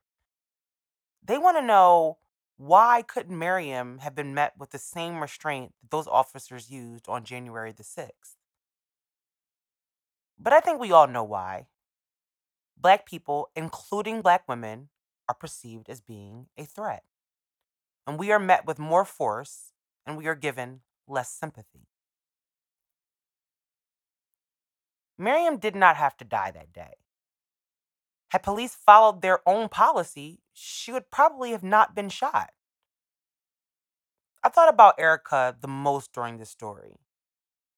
They 1.23 1.37
want 1.37 1.59
to 1.59 1.63
know 1.63 2.17
why 2.57 3.03
couldn't 3.03 3.39
Miriam 3.39 3.99
have 3.99 4.15
been 4.15 4.33
met 4.33 4.55
with 4.57 4.71
the 4.71 4.79
same 4.79 5.21
restraint 5.21 5.75
that 5.83 5.91
those 5.91 6.07
officers 6.07 6.71
used 6.71 7.07
on 7.07 7.25
January 7.25 7.73
the 7.73 7.83
6th? 7.83 8.37
But 10.39 10.55
I 10.55 10.61
think 10.61 10.81
we 10.81 10.91
all 10.91 11.07
know 11.07 11.25
why. 11.25 11.67
Black 12.81 13.07
people, 13.07 13.51
including 13.57 14.23
black 14.23 14.49
women, 14.49 14.89
are 15.29 15.35
perceived 15.35 15.89
as 15.89 16.01
being 16.01 16.47
a 16.57 16.65
threat. 16.65 17.03
And 18.07 18.19
we 18.19 18.31
are 18.31 18.39
met 18.39 18.67
with 18.67 18.79
more 18.79 19.05
force 19.05 19.73
and 20.07 20.17
we 20.17 20.27
are 20.27 20.35
given 20.35 20.81
less 21.07 21.31
sympathy. 21.31 21.89
Miriam 25.19 25.59
did 25.59 25.75
not 25.75 25.97
have 25.97 26.17
to 26.19 26.25
die 26.25 26.53
that 26.53 26.73
day. 26.73 26.95
Had 28.31 28.43
police 28.43 28.75
followed 28.75 29.21
their 29.23 29.41
own 29.47 29.69
policy, 29.69 30.41
she 30.53 30.93
would 30.93 31.11
probably 31.11 31.51
have 31.51 31.65
not 31.65 31.95
been 31.95 32.09
shot. 32.09 32.51
I 34.45 34.49
thought 34.49 34.69
about 34.69 35.01
Erica 35.01 35.57
the 35.61 35.69
most 35.69 36.13
during 36.13 36.39
this 36.39 36.51
story. 36.51 37.01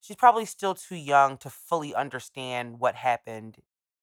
She's 0.00 0.16
probably 0.16 0.44
still 0.44 0.74
too 0.74 0.96
young 0.96 1.38
to 1.38 1.50
fully 1.50 1.94
understand 1.94 2.80
what 2.80 2.96
happened, 2.96 3.58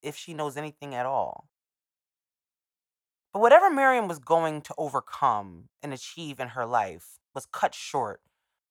if 0.07 0.17
she 0.17 0.33
knows 0.33 0.57
anything 0.57 0.95
at 0.95 1.05
all. 1.05 1.49
But 3.33 3.41
whatever 3.41 3.69
Miriam 3.69 4.07
was 4.07 4.19
going 4.19 4.61
to 4.61 4.73
overcome 4.77 5.69
and 5.83 5.93
achieve 5.93 6.39
in 6.39 6.49
her 6.49 6.65
life 6.65 7.19
was 7.35 7.45
cut 7.45 7.75
short 7.75 8.21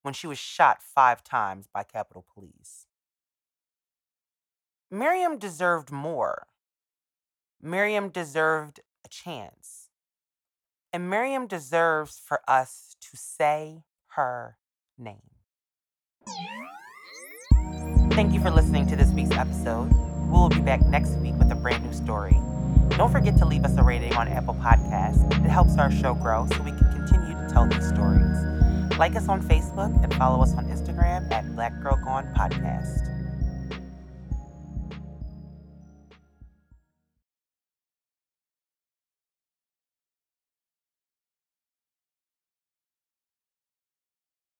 when 0.02 0.14
she 0.14 0.26
was 0.26 0.38
shot 0.38 0.82
five 0.82 1.22
times 1.22 1.68
by 1.72 1.82
Capitol 1.82 2.24
Police. 2.34 2.86
Miriam 4.90 5.38
deserved 5.38 5.90
more. 5.90 6.46
Miriam 7.60 8.08
deserved 8.08 8.80
a 9.04 9.08
chance. 9.08 9.88
And 10.92 11.10
Miriam 11.10 11.46
deserves 11.46 12.18
for 12.18 12.40
us 12.48 12.96
to 13.00 13.16
say 13.16 13.82
her 14.10 14.56
name. 14.96 15.22
Thank 18.12 18.32
you 18.32 18.40
for 18.40 18.50
listening 18.50 18.86
to 18.86 18.96
this 18.96 19.10
week's 19.10 19.32
episode. 19.32 20.15
We 20.26 20.32
will 20.32 20.48
be 20.48 20.60
back 20.60 20.84
next 20.86 21.12
week 21.18 21.34
with 21.36 21.50
a 21.52 21.54
brand 21.54 21.84
new 21.84 21.92
story. 21.92 22.36
Don't 22.96 23.10
forget 23.10 23.36
to 23.38 23.44
leave 23.46 23.64
us 23.64 23.76
a 23.76 23.82
rating 23.82 24.12
on 24.14 24.28
Apple 24.28 24.54
Podcasts. 24.54 25.24
It 25.44 25.48
helps 25.48 25.78
our 25.78 25.90
show 25.90 26.14
grow 26.14 26.46
so 26.52 26.62
we 26.62 26.72
can 26.72 26.90
continue 26.92 27.34
to 27.34 27.48
tell 27.50 27.66
these 27.66 27.88
stories. 27.88 28.36
Like 28.98 29.14
us 29.14 29.28
on 29.28 29.40
Facebook 29.42 30.02
and 30.02 30.12
follow 30.14 30.42
us 30.42 30.54
on 30.54 30.66
Instagram 30.66 31.30
at 31.30 31.54
Black 31.54 31.80
Girl 31.80 31.98
Gone 32.04 32.26
Podcast. 32.36 33.15